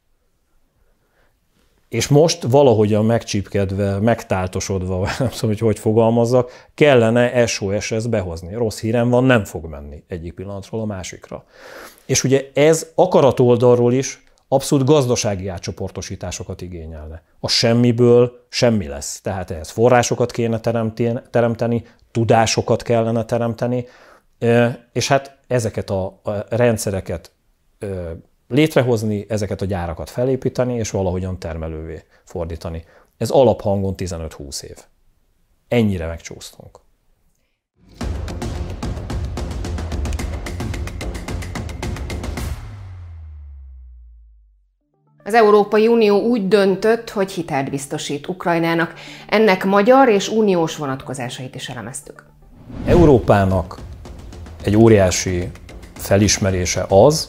És 1.93 2.07
most 2.07 2.43
valahogyan 2.43 3.05
megcsípkedve, 3.05 3.99
megtáltosodva, 3.99 4.99
nem 5.19 5.29
tudom, 5.29 5.49
hogy 5.49 5.59
hogy 5.59 5.79
fogalmazzak, 5.79 6.67
kellene 6.73 7.45
SOS-hez 7.45 8.07
behozni. 8.07 8.53
Rossz 8.53 8.79
hírem 8.79 9.09
van, 9.09 9.23
nem 9.23 9.43
fog 9.43 9.65
menni 9.65 10.03
egyik 10.07 10.33
pillanatról 10.33 10.81
a 10.81 10.85
másikra. 10.85 11.45
És 12.05 12.23
ugye 12.23 12.49
ez 12.53 12.91
akarat 12.95 13.39
oldalról 13.39 13.93
is 13.93 14.23
abszolút 14.47 14.85
gazdasági 14.85 15.47
átcsoportosításokat 15.47 16.61
igényelne. 16.61 17.23
A 17.39 17.47
semmiből 17.47 18.45
semmi 18.49 18.87
lesz. 18.87 19.21
Tehát 19.21 19.51
ehhez 19.51 19.69
forrásokat 19.69 20.31
kéne 20.31 20.59
teremteni, 21.29 21.85
tudásokat 22.11 22.81
kellene 22.81 23.25
teremteni, 23.25 23.85
és 24.93 25.07
hát 25.07 25.37
ezeket 25.47 25.89
a 25.89 26.21
rendszereket 26.49 27.31
létrehozni, 28.53 29.25
ezeket 29.29 29.61
a 29.61 29.65
gyárakat 29.65 30.09
felépíteni, 30.09 30.75
és 30.75 30.91
valahogyan 30.91 31.39
termelővé 31.39 32.03
fordítani. 32.23 32.83
Ez 33.17 33.29
alaphangon 33.29 33.93
15-20 33.97 34.63
év. 34.63 34.77
Ennyire 35.67 36.07
megcsúsztunk. 36.07 36.79
Az 45.25 45.33
Európai 45.33 45.87
Unió 45.87 46.21
úgy 46.21 46.47
döntött, 46.47 47.09
hogy 47.09 47.31
hitelt 47.31 47.69
biztosít 47.69 48.27
Ukrajnának. 48.27 48.93
Ennek 49.27 49.65
magyar 49.65 50.09
és 50.09 50.29
uniós 50.29 50.75
vonatkozásait 50.75 51.55
is 51.55 51.69
elemeztük. 51.69 52.25
Európának 52.85 53.79
egy 54.63 54.75
óriási 54.75 55.51
felismerése 55.93 56.85
az, 56.89 57.27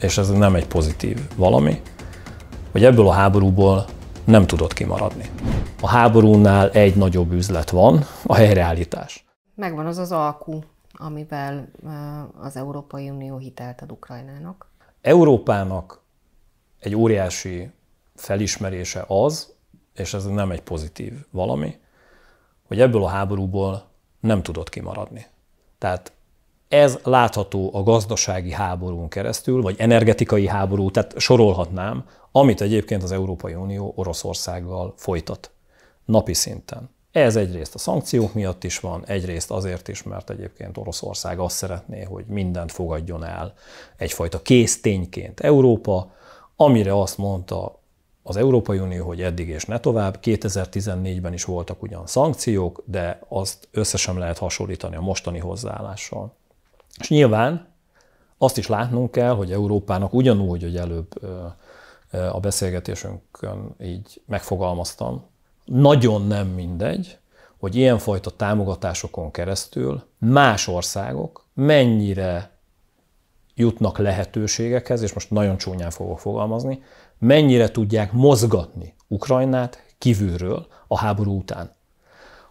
és 0.00 0.18
ez 0.18 0.30
nem 0.30 0.54
egy 0.54 0.66
pozitív 0.66 1.20
valami, 1.36 1.82
hogy 2.72 2.84
ebből 2.84 3.08
a 3.08 3.12
háborúból 3.12 3.84
nem 4.24 4.46
tudott 4.46 4.72
kimaradni. 4.72 5.30
A 5.80 5.88
háborúnál 5.88 6.70
egy 6.70 6.96
nagyobb 6.96 7.32
üzlet 7.32 7.70
van, 7.70 8.04
a 8.26 8.34
helyreállítás. 8.34 9.24
Megvan 9.54 9.86
az 9.86 9.98
az 9.98 10.12
alkú, 10.12 10.62
amivel 10.92 11.68
az 12.40 12.56
Európai 12.56 13.10
Unió 13.10 13.38
hitelt 13.38 13.80
ad 13.80 13.92
Ukrajnának. 13.92 14.70
Európának 15.00 16.00
egy 16.80 16.94
óriási 16.94 17.70
felismerése 18.14 19.04
az, 19.08 19.54
és 19.94 20.14
ez 20.14 20.24
nem 20.24 20.50
egy 20.50 20.62
pozitív 20.62 21.12
valami, 21.30 21.78
hogy 22.66 22.80
ebből 22.80 23.04
a 23.04 23.08
háborúból 23.08 23.88
nem 24.20 24.42
tudott 24.42 24.68
kimaradni. 24.68 25.26
Tehát 25.78 26.12
ez 26.76 26.98
látható 27.02 27.70
a 27.72 27.82
gazdasági 27.82 28.52
háborún 28.52 29.08
keresztül, 29.08 29.62
vagy 29.62 29.74
energetikai 29.78 30.46
háború, 30.46 30.90
tehát 30.90 31.18
sorolhatnám, 31.18 32.04
amit 32.32 32.60
egyébként 32.60 33.02
az 33.02 33.12
Európai 33.12 33.54
Unió 33.54 33.92
Oroszországgal 33.96 34.94
folytat 34.96 35.50
napi 36.04 36.34
szinten. 36.34 36.90
Ez 37.12 37.36
egyrészt 37.36 37.74
a 37.74 37.78
szankciók 37.78 38.34
miatt 38.34 38.64
is 38.64 38.80
van, 38.80 39.04
egyrészt 39.06 39.50
azért 39.50 39.88
is, 39.88 40.02
mert 40.02 40.30
egyébként 40.30 40.76
Oroszország 40.76 41.38
azt 41.38 41.56
szeretné, 41.56 42.02
hogy 42.02 42.24
mindent 42.26 42.72
fogadjon 42.72 43.24
el 43.24 43.54
egyfajta 43.96 44.42
kész 44.42 44.80
tényként 44.80 45.40
Európa, 45.40 46.12
amire 46.56 47.00
azt 47.00 47.18
mondta 47.18 47.80
az 48.22 48.36
Európai 48.36 48.78
Unió, 48.78 49.06
hogy 49.06 49.22
eddig 49.22 49.48
és 49.48 49.64
ne 49.64 49.80
tovább. 49.80 50.18
2014-ben 50.22 51.32
is 51.32 51.44
voltak 51.44 51.82
ugyan 51.82 52.06
szankciók, 52.06 52.82
de 52.84 53.20
azt 53.28 53.68
összesen 53.70 54.18
lehet 54.18 54.38
hasonlítani 54.38 54.96
a 54.96 55.00
mostani 55.00 55.38
hozzáállással. 55.38 56.34
És 57.00 57.08
nyilván 57.08 57.66
azt 58.38 58.58
is 58.58 58.66
látnunk 58.66 59.10
kell, 59.10 59.34
hogy 59.34 59.52
Európának 59.52 60.12
ugyanúgy, 60.12 60.62
hogy 60.62 60.76
előbb 60.76 61.12
a 62.10 62.40
beszélgetésünkön 62.40 63.74
így 63.82 64.22
megfogalmaztam, 64.26 65.24
nagyon 65.64 66.26
nem 66.26 66.46
mindegy, 66.46 67.18
hogy 67.58 67.74
ilyenfajta 67.74 68.30
támogatásokon 68.30 69.30
keresztül 69.30 70.02
más 70.18 70.68
országok 70.68 71.46
mennyire 71.54 72.50
jutnak 73.54 73.98
lehetőségekhez, 73.98 75.02
és 75.02 75.12
most 75.12 75.30
nagyon 75.30 75.56
csúnyán 75.56 75.90
fogok 75.90 76.18
fogalmazni, 76.18 76.82
mennyire 77.18 77.70
tudják 77.70 78.12
mozgatni 78.12 78.94
Ukrajnát 79.08 79.84
kívülről 79.98 80.66
a 80.86 80.98
háború 80.98 81.38
után. 81.38 81.75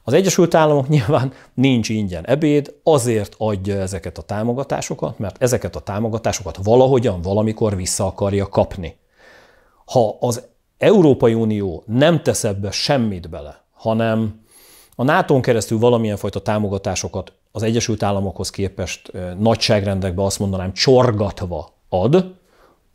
Az 0.07 0.13
Egyesült 0.13 0.53
Államok 0.53 0.87
nyilván 0.87 1.33
nincs 1.53 1.89
ingyen 1.89 2.25
ebéd, 2.25 2.75
azért 2.83 3.35
adja 3.37 3.75
ezeket 3.75 4.17
a 4.17 4.21
támogatásokat, 4.21 5.19
mert 5.19 5.41
ezeket 5.41 5.75
a 5.75 5.79
támogatásokat 5.79 6.57
valahogyan, 6.63 7.21
valamikor 7.21 7.75
vissza 7.75 8.05
akarja 8.05 8.47
kapni. 8.47 8.97
Ha 9.85 10.17
az 10.19 10.43
Európai 10.77 11.33
Unió 11.33 11.83
nem 11.85 12.23
tesz 12.23 12.43
ebbe 12.43 12.71
semmit 12.71 13.29
bele, 13.29 13.63
hanem 13.73 14.43
a 14.95 15.03
nato 15.03 15.39
keresztül 15.39 15.79
valamilyen 15.79 16.17
fajta 16.17 16.41
támogatásokat 16.41 17.33
az 17.51 17.63
Egyesült 17.63 18.03
Államokhoz 18.03 18.49
képest 18.49 19.11
nagyságrendekbe 19.39 20.23
azt 20.23 20.39
mondanám 20.39 20.73
csorgatva 20.73 21.69
ad, 21.89 22.33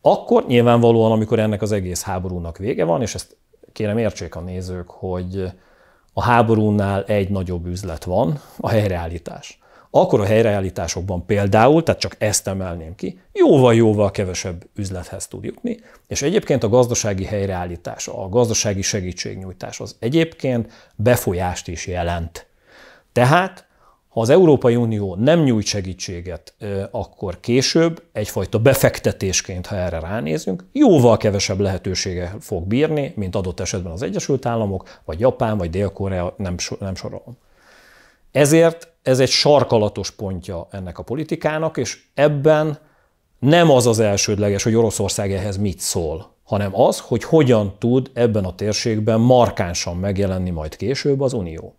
akkor 0.01 0.46
nyilvánvalóan, 0.46 1.12
amikor 1.12 1.38
ennek 1.38 1.62
az 1.62 1.73
egész 1.73 2.03
háborúnak 2.03 2.59
vége 2.59 2.85
van, 2.85 3.03
és 3.03 3.14
ezt 3.14 3.37
kérem 3.73 3.99
értsék 3.99 4.35
a 4.35 4.40
nézők, 4.40 4.90
hogy 4.90 5.53
a 6.12 6.23
háborúnál 6.23 7.05
egy 7.05 7.31
nagyobb 7.31 7.66
üzlet 7.66 8.05
van, 8.05 8.40
a 8.57 8.68
helyreállítás. 8.68 9.59
Akkor 9.90 10.20
a 10.20 10.25
helyreállításokban 10.25 11.27
például, 11.27 11.83
tehát 11.83 12.01
csak 12.01 12.16
ezt 12.18 12.49
emelném 12.49 12.94
ki, 12.94 13.20
jóval-jóval 13.33 14.11
kevesebb 14.11 14.64
üzlethez 14.77 15.27
tud 15.27 15.44
jutni, 15.44 15.81
és 16.07 16.23
egyébként 16.23 16.62
a 16.62 16.68
gazdasági 16.68 17.25
helyreállítás, 17.25 18.09
a 18.09 18.29
gazdasági 18.29 18.83
segítségnyújtás 18.83 19.81
az 19.81 19.96
egyébként 19.99 20.73
befolyást 20.96 21.68
is 21.68 21.87
jelent. 21.87 22.46
Tehát 23.12 23.66
ha 24.11 24.20
az 24.20 24.29
Európai 24.29 24.77
Unió 24.77 25.14
nem 25.14 25.42
nyújt 25.42 25.66
segítséget, 25.66 26.55
akkor 26.90 27.40
később 27.40 28.03
egyfajta 28.12 28.59
befektetésként, 28.59 29.66
ha 29.66 29.77
erre 29.77 30.01
ránézünk, 30.01 30.64
jóval 30.73 31.16
kevesebb 31.16 31.61
lehetősége 31.61 32.37
fog 32.40 32.66
bírni, 32.66 33.12
mint 33.16 33.37
adott 33.37 33.61
esetben 33.61 33.92
az 33.92 34.03
Egyesült 34.03 34.46
Államok, 34.46 35.01
vagy 35.05 35.20
Japán, 35.20 35.59
vagy 35.59 35.70
Dél-Korea, 35.70 36.35
nem, 36.37 36.55
nem 36.79 36.94
sorolom. 36.94 37.37
Ezért 38.33 38.88
ez 39.03 39.20
egy 39.20 39.29
sarkalatos 39.29 40.11
pontja 40.11 40.68
ennek 40.70 40.99
a 40.99 41.03
politikának, 41.03 41.77
és 41.77 42.03
ebben 42.14 42.79
nem 43.38 43.70
az 43.70 43.87
az 43.87 43.99
elsődleges, 43.99 44.62
hogy 44.62 44.75
Oroszország 44.75 45.33
ehhez 45.33 45.57
mit 45.57 45.79
szól, 45.81 46.35
hanem 46.44 46.81
az, 46.81 47.01
hogy 47.01 47.25
hogyan 47.25 47.75
tud 47.79 48.11
ebben 48.14 48.44
a 48.44 48.55
térségben 48.55 49.20
markánsan 49.20 49.96
megjelenni 49.96 50.51
majd 50.51 50.77
később 50.77 51.20
az 51.20 51.33
Unió. 51.33 51.75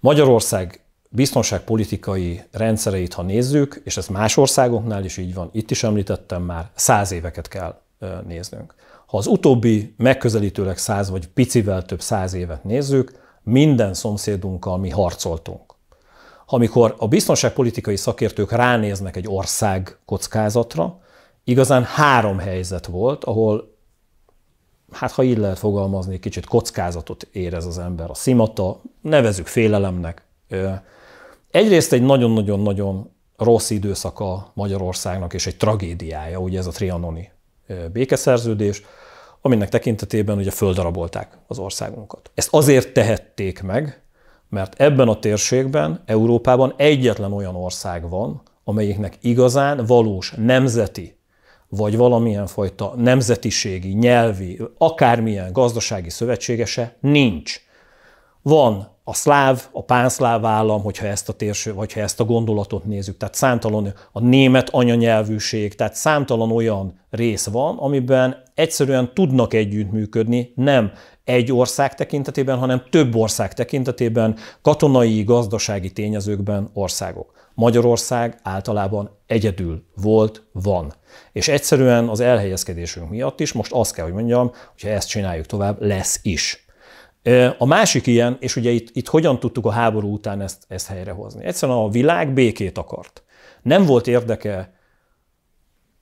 Magyarország 0.00 0.83
biztonságpolitikai 1.14 2.42
rendszereit, 2.52 3.14
ha 3.14 3.22
nézzük, 3.22 3.80
és 3.84 3.96
ez 3.96 4.06
más 4.06 4.36
országoknál 4.36 5.04
is 5.04 5.16
így 5.16 5.34
van, 5.34 5.48
itt 5.52 5.70
is 5.70 5.82
említettem 5.82 6.42
már, 6.42 6.70
száz 6.74 7.12
éveket 7.12 7.48
kell 7.48 7.80
néznünk. 8.26 8.74
Ha 9.06 9.16
az 9.16 9.26
utóbbi 9.26 9.94
megközelítőleg 9.96 10.78
száz 10.78 11.10
vagy 11.10 11.28
picivel 11.28 11.84
több 11.84 12.00
száz 12.00 12.34
évet 12.34 12.64
nézzük, 12.64 13.12
minden 13.42 13.94
szomszédunkkal 13.94 14.78
mi 14.78 14.90
harcoltunk. 14.90 15.74
Ha 16.46 16.56
amikor 16.56 16.94
a 16.98 17.08
biztonságpolitikai 17.08 17.96
szakértők 17.96 18.52
ránéznek 18.52 19.16
egy 19.16 19.28
ország 19.28 19.98
kockázatra, 20.04 21.00
igazán 21.44 21.84
három 21.84 22.38
helyzet 22.38 22.86
volt, 22.86 23.24
ahol 23.24 23.74
hát 24.92 25.12
ha 25.12 25.22
így 25.22 25.38
lehet 25.38 25.58
fogalmazni, 25.58 26.18
kicsit 26.18 26.46
kockázatot 26.46 27.28
érez 27.32 27.66
az 27.66 27.78
ember. 27.78 28.10
A 28.10 28.14
szimata, 28.14 28.80
nevezük 29.00 29.46
félelemnek. 29.46 30.22
Egyrészt 31.54 31.92
egy 31.92 32.02
nagyon-nagyon-nagyon 32.02 33.10
rossz 33.36 33.70
időszaka 33.70 34.50
Magyarországnak, 34.54 35.34
és 35.34 35.46
egy 35.46 35.56
tragédiája, 35.56 36.38
ugye 36.38 36.58
ez 36.58 36.66
a 36.66 36.70
trianoni 36.70 37.30
békeszerződés, 37.92 38.82
aminek 39.40 39.68
tekintetében 39.68 40.38
ugye 40.38 40.50
földarabolták 40.50 41.38
az 41.46 41.58
országunkat. 41.58 42.30
Ezt 42.34 42.48
azért 42.50 42.92
tehették 42.92 43.62
meg, 43.62 44.02
mert 44.48 44.80
ebben 44.80 45.08
a 45.08 45.18
térségben, 45.18 46.02
Európában 46.06 46.74
egyetlen 46.76 47.32
olyan 47.32 47.54
ország 47.54 48.08
van, 48.08 48.42
amelyiknek 48.64 49.18
igazán 49.20 49.86
valós 49.86 50.34
nemzeti, 50.36 51.18
vagy 51.68 51.96
valamilyen 51.96 52.46
fajta 52.46 52.94
nemzetiségi, 52.96 53.92
nyelvi, 53.92 54.60
akármilyen 54.78 55.52
gazdasági 55.52 56.10
szövetségese 56.10 56.96
nincs. 57.00 57.60
Van 58.42 58.93
a 59.06 59.14
szláv, 59.14 59.62
a 59.72 59.82
pánszláv 59.82 60.44
állam, 60.44 60.82
hogyha 60.82 61.06
ezt 61.06 61.28
a 61.28 61.32
térső, 61.32 61.74
vagy 61.74 61.92
ha 61.92 62.00
ezt 62.00 62.20
a 62.20 62.24
gondolatot 62.24 62.84
nézzük, 62.84 63.16
tehát 63.16 63.34
számtalan 63.34 63.94
a 64.12 64.20
német 64.20 64.68
anyanyelvűség, 64.68 65.74
tehát 65.74 65.94
számtalan 65.94 66.52
olyan 66.52 67.00
rész 67.10 67.46
van, 67.46 67.78
amiben 67.78 68.42
egyszerűen 68.54 69.14
tudnak 69.14 69.54
együttműködni, 69.54 70.52
nem 70.54 70.92
egy 71.24 71.52
ország 71.52 71.94
tekintetében, 71.94 72.58
hanem 72.58 72.82
több 72.90 73.14
ország 73.14 73.54
tekintetében, 73.54 74.36
katonai, 74.62 75.22
gazdasági 75.22 75.92
tényezőkben 75.92 76.70
országok. 76.72 77.32
Magyarország 77.54 78.38
általában 78.42 79.18
egyedül 79.26 79.84
volt, 79.94 80.42
van. 80.52 80.94
És 81.32 81.48
egyszerűen 81.48 82.08
az 82.08 82.20
elhelyezkedésünk 82.20 83.10
miatt 83.10 83.40
is, 83.40 83.52
most 83.52 83.72
azt 83.72 83.94
kell, 83.94 84.04
hogy 84.04 84.14
mondjam, 84.14 84.52
hogyha 84.70 84.88
ezt 84.88 85.08
csináljuk 85.08 85.46
tovább, 85.46 85.82
lesz 85.82 86.20
is. 86.22 86.63
A 87.58 87.64
másik 87.64 88.06
ilyen, 88.06 88.36
és 88.40 88.56
ugye 88.56 88.70
itt, 88.70 88.96
itt 88.96 89.08
hogyan 89.08 89.40
tudtuk 89.40 89.66
a 89.66 89.70
háború 89.70 90.12
után 90.12 90.40
ezt, 90.40 90.64
ezt 90.68 90.86
helyrehozni? 90.86 91.44
Egyszerűen 91.44 91.78
a 91.78 91.88
világ 91.88 92.32
békét 92.32 92.78
akart. 92.78 93.22
Nem 93.62 93.84
volt 93.84 94.06
érdeke 94.06 94.72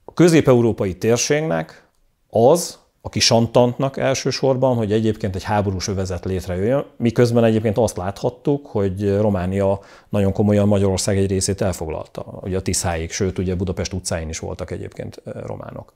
a 0.05 0.13
közép-európai 0.13 0.97
térségnek 0.97 1.87
az, 2.29 2.79
aki 3.01 3.19
santantnak 3.19 3.97
elsősorban, 3.97 4.75
hogy 4.75 4.91
egyébként 4.91 5.35
egy 5.35 5.43
háborús 5.43 5.87
övezet 5.87 6.25
létrejöjjön, 6.25 6.85
miközben 6.97 7.43
egyébként 7.43 7.77
azt 7.77 7.97
láthattuk, 7.97 8.67
hogy 8.67 9.17
Románia 9.17 9.79
nagyon 10.09 10.31
komolyan 10.31 10.67
Magyarország 10.67 11.17
egy 11.17 11.29
részét 11.29 11.61
elfoglalta, 11.61 12.39
ugye 12.41 12.57
a 12.57 12.61
Tiszáig, 12.61 13.11
sőt 13.11 13.37
ugye 13.37 13.55
Budapest 13.55 13.93
utcáin 13.93 14.29
is 14.29 14.39
voltak 14.39 14.71
egyébként 14.71 15.21
románok. 15.23 15.93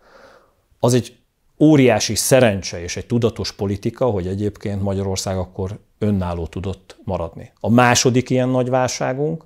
Az 0.79 0.93
egy 0.93 1.17
óriási 1.59 2.15
szerencse 2.15 2.81
és 2.81 2.97
egy 2.97 3.05
tudatos 3.05 3.51
politika, 3.51 4.05
hogy 4.05 4.27
egyébként 4.27 4.81
Magyarország 4.81 5.37
akkor 5.37 5.79
önálló 5.97 6.47
tudott 6.47 6.97
maradni. 7.03 7.51
A 7.59 7.69
második 7.69 8.29
ilyen 8.29 8.49
nagy 8.49 8.69
válságunk 8.69 9.45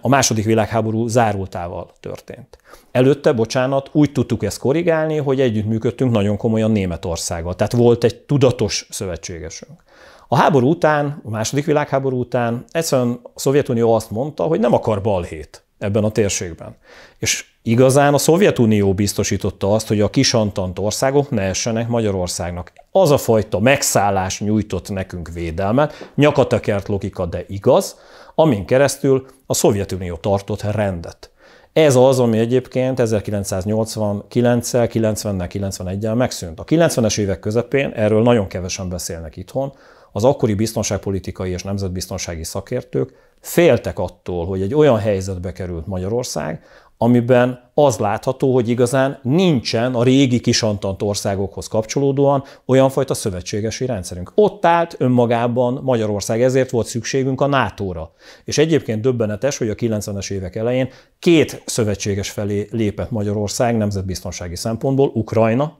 a 0.00 0.08
második 0.08 0.44
világháború 0.44 1.06
zárultával 1.06 1.90
történt. 2.00 2.58
Előtte, 2.90 3.32
bocsánat, 3.32 3.88
úgy 3.92 4.12
tudtuk 4.12 4.42
ezt 4.42 4.58
korrigálni, 4.58 5.16
hogy 5.16 5.40
együttműködtünk 5.40 6.12
nagyon 6.12 6.36
komolyan 6.36 6.70
Németországgal. 6.70 7.54
Tehát 7.54 7.72
volt 7.72 8.04
egy 8.04 8.16
tudatos 8.16 8.86
szövetségesünk. 8.90 9.82
A 10.28 10.36
háború 10.36 10.68
után, 10.68 11.20
a 11.24 11.30
második 11.30 11.64
világháború 11.64 12.18
után 12.18 12.64
egyszerűen 12.70 13.20
a 13.22 13.38
Szovjetunió 13.38 13.94
azt 13.94 14.10
mondta, 14.10 14.42
hogy 14.42 14.60
nem 14.60 14.72
akar 14.72 15.02
balhét 15.02 15.64
ebben 15.78 16.04
a 16.04 16.10
térségben. 16.10 16.76
És 17.18 17.44
igazán 17.66 18.14
a 18.14 18.18
Szovjetunió 18.18 18.94
biztosította 18.94 19.72
azt, 19.72 19.88
hogy 19.88 20.00
a 20.00 20.10
kisantant 20.10 20.78
országok 20.78 21.30
ne 21.30 21.42
essenek 21.42 21.88
Magyarországnak. 21.88 22.72
Az 22.90 23.10
a 23.10 23.18
fajta 23.18 23.58
megszállás 23.58 24.40
nyújtott 24.40 24.90
nekünk 24.90 25.30
védelmet, 25.32 26.10
nyakatekert 26.14 26.88
logika, 26.88 27.26
de 27.26 27.44
igaz, 27.48 27.96
amin 28.34 28.64
keresztül 28.64 29.26
a 29.46 29.54
Szovjetunió 29.54 30.16
tartott 30.16 30.62
rendet. 30.62 31.30
Ez 31.72 31.96
az, 31.96 32.20
ami 32.20 32.38
egyébként 32.38 32.98
1989-el, 33.02 34.88
90-nel, 34.92 35.48
91-el 35.52 36.14
megszűnt. 36.14 36.60
A 36.60 36.64
90-es 36.64 37.18
évek 37.18 37.38
közepén, 37.38 37.92
erről 37.94 38.22
nagyon 38.22 38.46
kevesen 38.46 38.88
beszélnek 38.88 39.36
itthon, 39.36 39.72
az 40.12 40.24
akkori 40.24 40.54
biztonságpolitikai 40.54 41.50
és 41.50 41.62
nemzetbiztonsági 41.62 42.44
szakértők 42.44 43.12
féltek 43.40 43.98
attól, 43.98 44.46
hogy 44.46 44.62
egy 44.62 44.74
olyan 44.74 44.98
helyzetbe 44.98 45.52
került 45.52 45.86
Magyarország, 45.86 46.62
amiben 46.98 47.70
az 47.74 47.98
látható, 47.98 48.54
hogy 48.54 48.68
igazán 48.68 49.18
nincsen 49.22 49.94
a 49.94 50.02
régi 50.02 50.40
kisantant 50.40 51.02
országokhoz 51.02 51.66
kapcsolódóan 51.66 52.44
olyan 52.66 52.90
fajta 52.90 53.14
szövetségesi 53.14 53.86
rendszerünk. 53.86 54.32
Ott 54.34 54.66
állt 54.66 54.94
önmagában 54.98 55.80
Magyarország, 55.82 56.42
ezért 56.42 56.70
volt 56.70 56.86
szükségünk 56.86 57.40
a 57.40 57.46
NATO-ra. 57.46 58.12
És 58.44 58.58
egyébként 58.58 59.00
döbbenetes, 59.00 59.58
hogy 59.58 59.68
a 59.68 59.74
90-es 59.74 60.30
évek 60.30 60.56
elején 60.56 60.88
két 61.18 61.62
szövetséges 61.66 62.30
felé 62.30 62.68
lépett 62.70 63.10
Magyarország 63.10 63.76
nemzetbiztonsági 63.76 64.56
szempontból, 64.56 65.10
Ukrajna, 65.14 65.78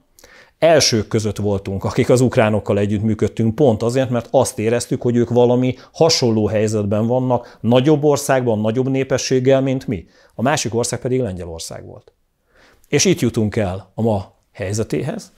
elsők 0.59 1.09
között 1.09 1.37
voltunk, 1.37 1.85
akik 1.85 2.11
az 2.11 2.21
ukránokkal 2.21 2.79
együtt 2.79 3.03
működtünk, 3.03 3.55
pont 3.55 3.83
azért, 3.83 4.11
mert 4.11 4.29
azt 4.31 4.59
éreztük, 4.59 5.03
hogy 5.03 5.17
ők 5.17 5.31
valami 5.31 5.75
hasonló 5.93 6.47
helyzetben 6.47 7.07
vannak, 7.07 7.59
nagyobb 7.61 8.05
országban, 8.05 8.61
nagyobb 8.61 8.89
népességgel, 8.89 9.61
mint 9.61 9.87
mi. 9.87 10.07
A 10.39 10.43
másik 10.43 10.75
ország 10.75 11.01
pedig 11.01 11.21
Lengyelország 11.21 11.85
volt. 11.85 12.13
És 12.89 13.05
itt 13.05 13.21
jutunk 13.21 13.57
el 13.57 13.91
a 13.95 14.03
ma 14.03 14.35
helyzetéhez, 14.53 15.33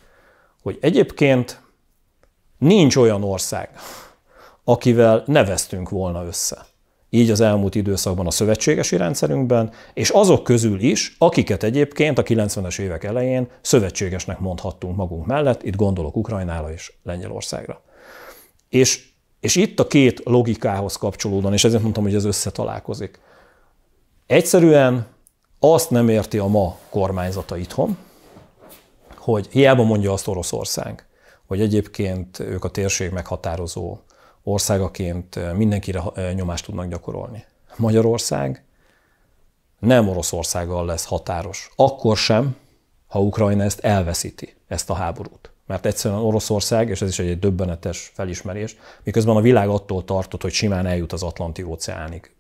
hogy 0.62 0.78
egyébként 0.80 1.60
nincs 2.58 2.96
olyan 2.96 3.24
ország, 3.24 3.70
akivel 4.64 5.22
neveztünk 5.26 5.88
volna 5.88 6.24
össze 6.24 6.66
így 7.10 7.30
az 7.30 7.40
elmúlt 7.40 7.74
időszakban 7.74 8.26
a 8.26 8.30
szövetségesi 8.30 8.96
rendszerünkben, 8.96 9.72
és 9.94 10.10
azok 10.10 10.44
közül 10.44 10.80
is, 10.80 11.16
akiket 11.18 11.62
egyébként 11.62 12.18
a 12.18 12.22
90-es 12.22 12.78
évek 12.78 13.04
elején 13.04 13.48
szövetségesnek 13.60 14.38
mondhattunk 14.38 14.96
magunk 14.96 15.26
mellett, 15.26 15.62
itt 15.62 15.76
gondolok 15.76 16.16
Ukrajnára 16.16 16.72
és 16.72 16.92
Lengyelországra. 17.02 17.82
És, 18.68 19.08
és 19.40 19.56
itt 19.56 19.80
a 19.80 19.86
két 19.86 20.20
logikához 20.24 20.96
kapcsolódóan, 20.96 21.52
és 21.52 21.64
ezért 21.64 21.82
mondtam, 21.82 22.02
hogy 22.02 22.14
ez 22.14 22.24
összetalálkozik. 22.24 23.20
Egyszerűen 24.28 25.06
azt 25.58 25.90
nem 25.90 26.08
érti 26.08 26.38
a 26.38 26.46
ma 26.46 26.78
kormányzata 26.90 27.56
itthon, 27.56 27.98
hogy 29.16 29.48
hiába 29.50 29.82
mondja 29.82 30.12
azt 30.12 30.28
Oroszország, 30.28 31.06
hogy 31.46 31.60
egyébként 31.60 32.38
ők 32.38 32.64
a 32.64 32.70
térség 32.70 33.10
meghatározó 33.10 33.98
országaként 34.42 35.54
mindenkire 35.56 36.02
nyomást 36.34 36.64
tudnak 36.64 36.88
gyakorolni. 36.88 37.44
Magyarország 37.76 38.64
nem 39.78 40.08
Oroszországgal 40.08 40.84
lesz 40.84 41.04
határos. 41.04 41.70
Akkor 41.76 42.16
sem, 42.16 42.56
ha 43.06 43.20
Ukrajna 43.20 43.62
ezt 43.62 43.80
elveszíti, 43.80 44.54
ezt 44.66 44.90
a 44.90 44.94
háborút. 44.94 45.52
Mert 45.68 45.86
egyszerűen 45.86 46.20
Oroszország, 46.20 46.88
és 46.88 47.02
ez 47.02 47.08
is 47.08 47.18
egy 47.18 47.38
döbbenetes 47.38 48.10
felismerés, 48.14 48.76
miközben 49.02 49.36
a 49.36 49.40
világ 49.40 49.68
attól 49.68 50.04
tartott, 50.04 50.42
hogy 50.42 50.52
simán 50.52 50.86
eljut 50.86 51.12
az 51.12 51.22
Atlanti 51.22 51.62
óceánig, 51.62 52.30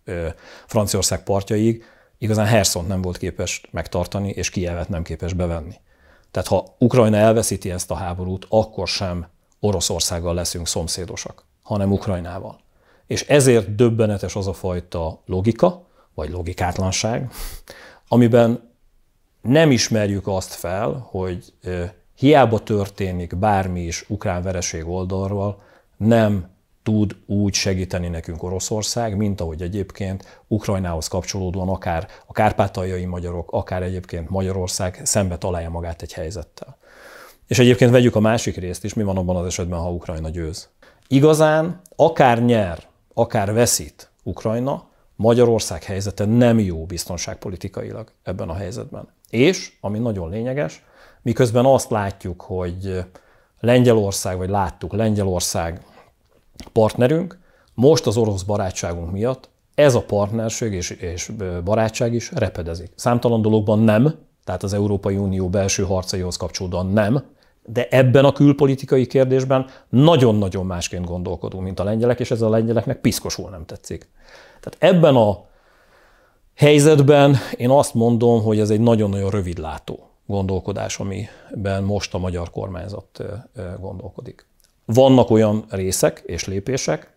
Franciaország 0.66 1.22
partjaig, 1.22 1.84
igazán 2.18 2.46
Herszont 2.46 2.88
nem 2.88 3.02
volt 3.02 3.16
képes 3.16 3.62
megtartani, 3.70 4.28
és 4.28 4.50
Kijevet 4.50 4.88
nem 4.88 5.02
képes 5.02 5.32
bevenni. 5.32 5.74
Tehát 6.30 6.48
ha 6.48 6.74
Ukrajna 6.78 7.16
elveszíti 7.16 7.70
ezt 7.70 7.90
a 7.90 7.94
háborút, 7.94 8.46
akkor 8.48 8.88
sem 8.88 9.26
Oroszországgal 9.60 10.34
leszünk 10.34 10.66
szomszédosak 10.66 11.46
hanem 11.68 11.92
Ukrajnával. 11.92 12.60
És 13.06 13.22
ezért 13.22 13.74
döbbenetes 13.74 14.36
az 14.36 14.46
a 14.46 14.52
fajta 14.52 15.22
logika, 15.26 15.86
vagy 16.14 16.30
logikátlanság, 16.30 17.30
amiben 18.08 18.70
nem 19.40 19.70
ismerjük 19.70 20.26
azt 20.26 20.52
fel, 20.52 21.06
hogy 21.10 21.52
hiába 22.18 22.58
történik 22.58 23.36
bármi 23.36 23.80
is 23.80 24.04
ukrán 24.08 24.42
vereség 24.42 24.88
oldalról, 24.88 25.62
nem 25.96 26.48
tud 26.82 27.16
úgy 27.26 27.54
segíteni 27.54 28.08
nekünk 28.08 28.42
Oroszország, 28.42 29.16
mint 29.16 29.40
ahogy 29.40 29.62
egyébként 29.62 30.42
Ukrajnához 30.46 31.08
kapcsolódóan 31.08 31.68
akár 31.68 32.08
a 32.26 32.32
kárpátaljai 32.32 33.04
magyarok, 33.04 33.52
akár 33.52 33.82
egyébként 33.82 34.28
Magyarország 34.28 35.00
szembe 35.04 35.38
találja 35.38 35.70
magát 35.70 36.02
egy 36.02 36.12
helyzettel. 36.12 36.76
És 37.46 37.58
egyébként 37.58 37.90
vegyük 37.90 38.16
a 38.16 38.20
másik 38.20 38.56
részt 38.56 38.84
is, 38.84 38.94
mi 38.94 39.02
van 39.02 39.16
abban 39.16 39.36
az 39.36 39.46
esetben, 39.46 39.78
ha 39.78 39.90
Ukrajna 39.90 40.28
győz. 40.28 40.68
Igazán 41.06 41.80
akár 41.96 42.44
nyer, 42.44 42.78
akár 43.14 43.52
veszít 43.52 44.10
Ukrajna, 44.22 44.86
Magyarország 45.16 45.82
helyzete 45.82 46.24
nem 46.24 46.58
jó 46.58 46.84
biztonságpolitikailag 46.84 48.12
ebben 48.22 48.48
a 48.48 48.54
helyzetben. 48.54 49.08
És, 49.30 49.72
ami 49.80 49.98
nagyon 49.98 50.30
lényeges, 50.30 50.82
miközben 51.22 51.64
azt 51.64 51.90
látjuk, 51.90 52.40
hogy 52.40 53.04
Lengyelország, 53.60 54.36
vagy 54.36 54.48
láttuk 54.48 54.92
Lengyelország 54.92 55.82
partnerünk, 56.72 57.38
most 57.74 58.06
az 58.06 58.16
orosz 58.16 58.42
barátságunk 58.42 59.12
miatt 59.12 59.48
ez 59.74 59.94
a 59.94 60.02
partnerség 60.02 60.72
és, 60.72 60.90
és 60.90 61.32
barátság 61.64 62.14
is 62.14 62.32
repedezik. 62.32 62.90
Számtalan 62.94 63.42
dologban 63.42 63.78
nem, 63.78 64.14
tehát 64.44 64.62
az 64.62 64.72
Európai 64.72 65.16
Unió 65.16 65.48
belső 65.48 65.82
harcaihoz 65.82 66.36
kapcsolódóan 66.36 66.86
nem, 66.86 67.24
de 67.64 67.86
ebben 67.90 68.24
a 68.24 68.32
külpolitikai 68.32 69.06
kérdésben 69.06 69.66
nagyon-nagyon 69.88 70.66
másként 70.66 71.04
gondolkodunk, 71.04 71.62
mint 71.62 71.80
a 71.80 71.84
lengyelek, 71.84 72.20
és 72.20 72.30
ez 72.30 72.42
a 72.42 72.48
lengyeleknek 72.48 73.00
piszkosul 73.00 73.50
nem 73.50 73.64
tetszik. 73.64 74.08
Tehát 74.60 74.94
ebben 74.96 75.16
a 75.16 75.44
helyzetben 76.54 77.36
én 77.56 77.70
azt 77.70 77.94
mondom, 77.94 78.42
hogy 78.42 78.60
ez 78.60 78.70
egy 78.70 78.80
nagyon-nagyon 78.80 79.30
rövidlátó 79.30 80.07
gondolkodás, 80.28 80.98
amiben 80.98 81.82
most 81.82 82.14
a 82.14 82.18
magyar 82.18 82.50
kormányzat 82.50 83.24
gondolkodik. 83.80 84.46
Vannak 84.84 85.30
olyan 85.30 85.64
részek 85.68 86.22
és 86.26 86.46
lépések, 86.46 87.16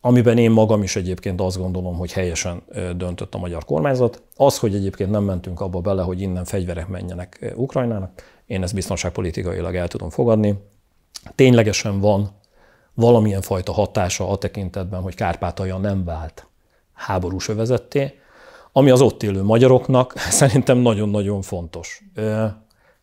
amiben 0.00 0.38
én 0.38 0.50
magam 0.50 0.82
is 0.82 0.96
egyébként 0.96 1.40
azt 1.40 1.58
gondolom, 1.58 1.96
hogy 1.96 2.12
helyesen 2.12 2.62
döntött 2.96 3.34
a 3.34 3.38
magyar 3.38 3.64
kormányzat. 3.64 4.22
Az, 4.36 4.58
hogy 4.58 4.74
egyébként 4.74 5.10
nem 5.10 5.24
mentünk 5.24 5.60
abba 5.60 5.80
bele, 5.80 6.02
hogy 6.02 6.20
innen 6.20 6.44
fegyverek 6.44 6.88
menjenek 6.88 7.52
Ukrajnának, 7.56 8.22
én 8.46 8.62
ezt 8.62 8.74
biztonságpolitikailag 8.74 9.76
el 9.76 9.88
tudom 9.88 10.10
fogadni. 10.10 10.58
Ténylegesen 11.34 12.00
van 12.00 12.30
valamilyen 12.94 13.40
fajta 13.40 13.72
hatása 13.72 14.28
a 14.30 14.36
tekintetben, 14.38 15.00
hogy 15.00 15.14
Kárpátalja 15.14 15.76
nem 15.78 16.04
vált 16.04 16.46
háborús 16.92 17.48
övezetté, 17.48 18.18
ami 18.76 18.90
az 18.90 19.00
ott 19.00 19.22
élő 19.22 19.42
magyaroknak 19.42 20.18
szerintem 20.40 20.78
nagyon-nagyon 20.78 21.42
fontos. 21.42 22.02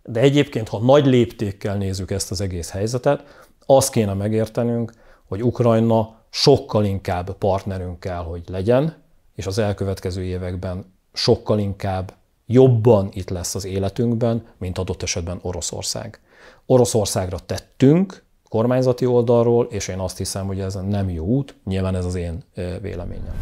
De 0.03 0.19
egyébként, 0.19 0.69
ha 0.69 0.79
nagy 0.79 1.05
léptékkel 1.05 1.77
nézzük 1.77 2.11
ezt 2.11 2.31
az 2.31 2.41
egész 2.41 2.69
helyzetet, 2.69 3.23
azt 3.65 3.91
kéne 3.91 4.13
megértenünk, 4.13 4.93
hogy 5.27 5.43
Ukrajna 5.43 6.15
sokkal 6.29 6.85
inkább 6.85 7.37
partnerünk 7.37 7.99
kell, 7.99 8.23
hogy 8.23 8.41
legyen, 8.47 8.95
és 9.35 9.45
az 9.45 9.57
elkövetkező 9.57 10.23
években 10.23 10.93
sokkal 11.13 11.59
inkább 11.59 12.13
jobban 12.45 13.09
itt 13.13 13.29
lesz 13.29 13.55
az 13.55 13.65
életünkben, 13.65 14.45
mint 14.57 14.77
adott 14.77 15.03
esetben 15.03 15.39
Oroszország. 15.41 16.19
Oroszországra 16.65 17.37
tettünk 17.45 18.23
kormányzati 18.49 19.05
oldalról, 19.05 19.67
és 19.69 19.87
én 19.87 19.99
azt 19.99 20.17
hiszem, 20.17 20.47
hogy 20.47 20.59
ez 20.59 20.73
nem 20.73 21.09
jó 21.09 21.25
út, 21.25 21.55
nyilván 21.65 21.95
ez 21.95 22.05
az 22.05 22.15
én 22.15 22.43
véleményem. 22.81 23.35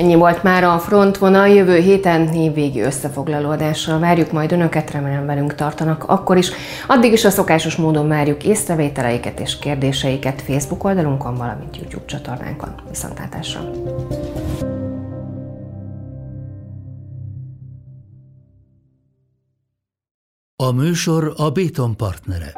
Ennyi 0.00 0.14
volt 0.14 0.42
már 0.42 0.64
a 0.64 0.78
frontvonal, 0.78 1.48
jövő 1.48 1.78
héten 1.78 2.34
évvégi 2.34 2.80
összefoglalódással 2.80 3.98
várjuk 3.98 4.32
majd 4.32 4.52
Önöket, 4.52 4.90
remélem 4.90 5.26
velünk 5.26 5.54
tartanak 5.54 6.04
akkor 6.04 6.36
is. 6.36 6.50
Addig 6.86 7.12
is 7.12 7.24
a 7.24 7.30
szokásos 7.30 7.76
módon 7.76 8.08
várjuk 8.08 8.44
észrevételeiket 8.44 9.40
és 9.40 9.58
kérdéseiket 9.58 10.42
Facebook 10.42 10.84
oldalunkon, 10.84 11.34
valamint 11.34 11.76
YouTube 11.76 12.04
csatornánkon. 12.04 12.74
Viszontlátásra! 12.88 13.60
A 20.56 20.72
műsor 20.72 21.32
a 21.36 21.50
Béton 21.50 21.96
partnere. 21.96 22.52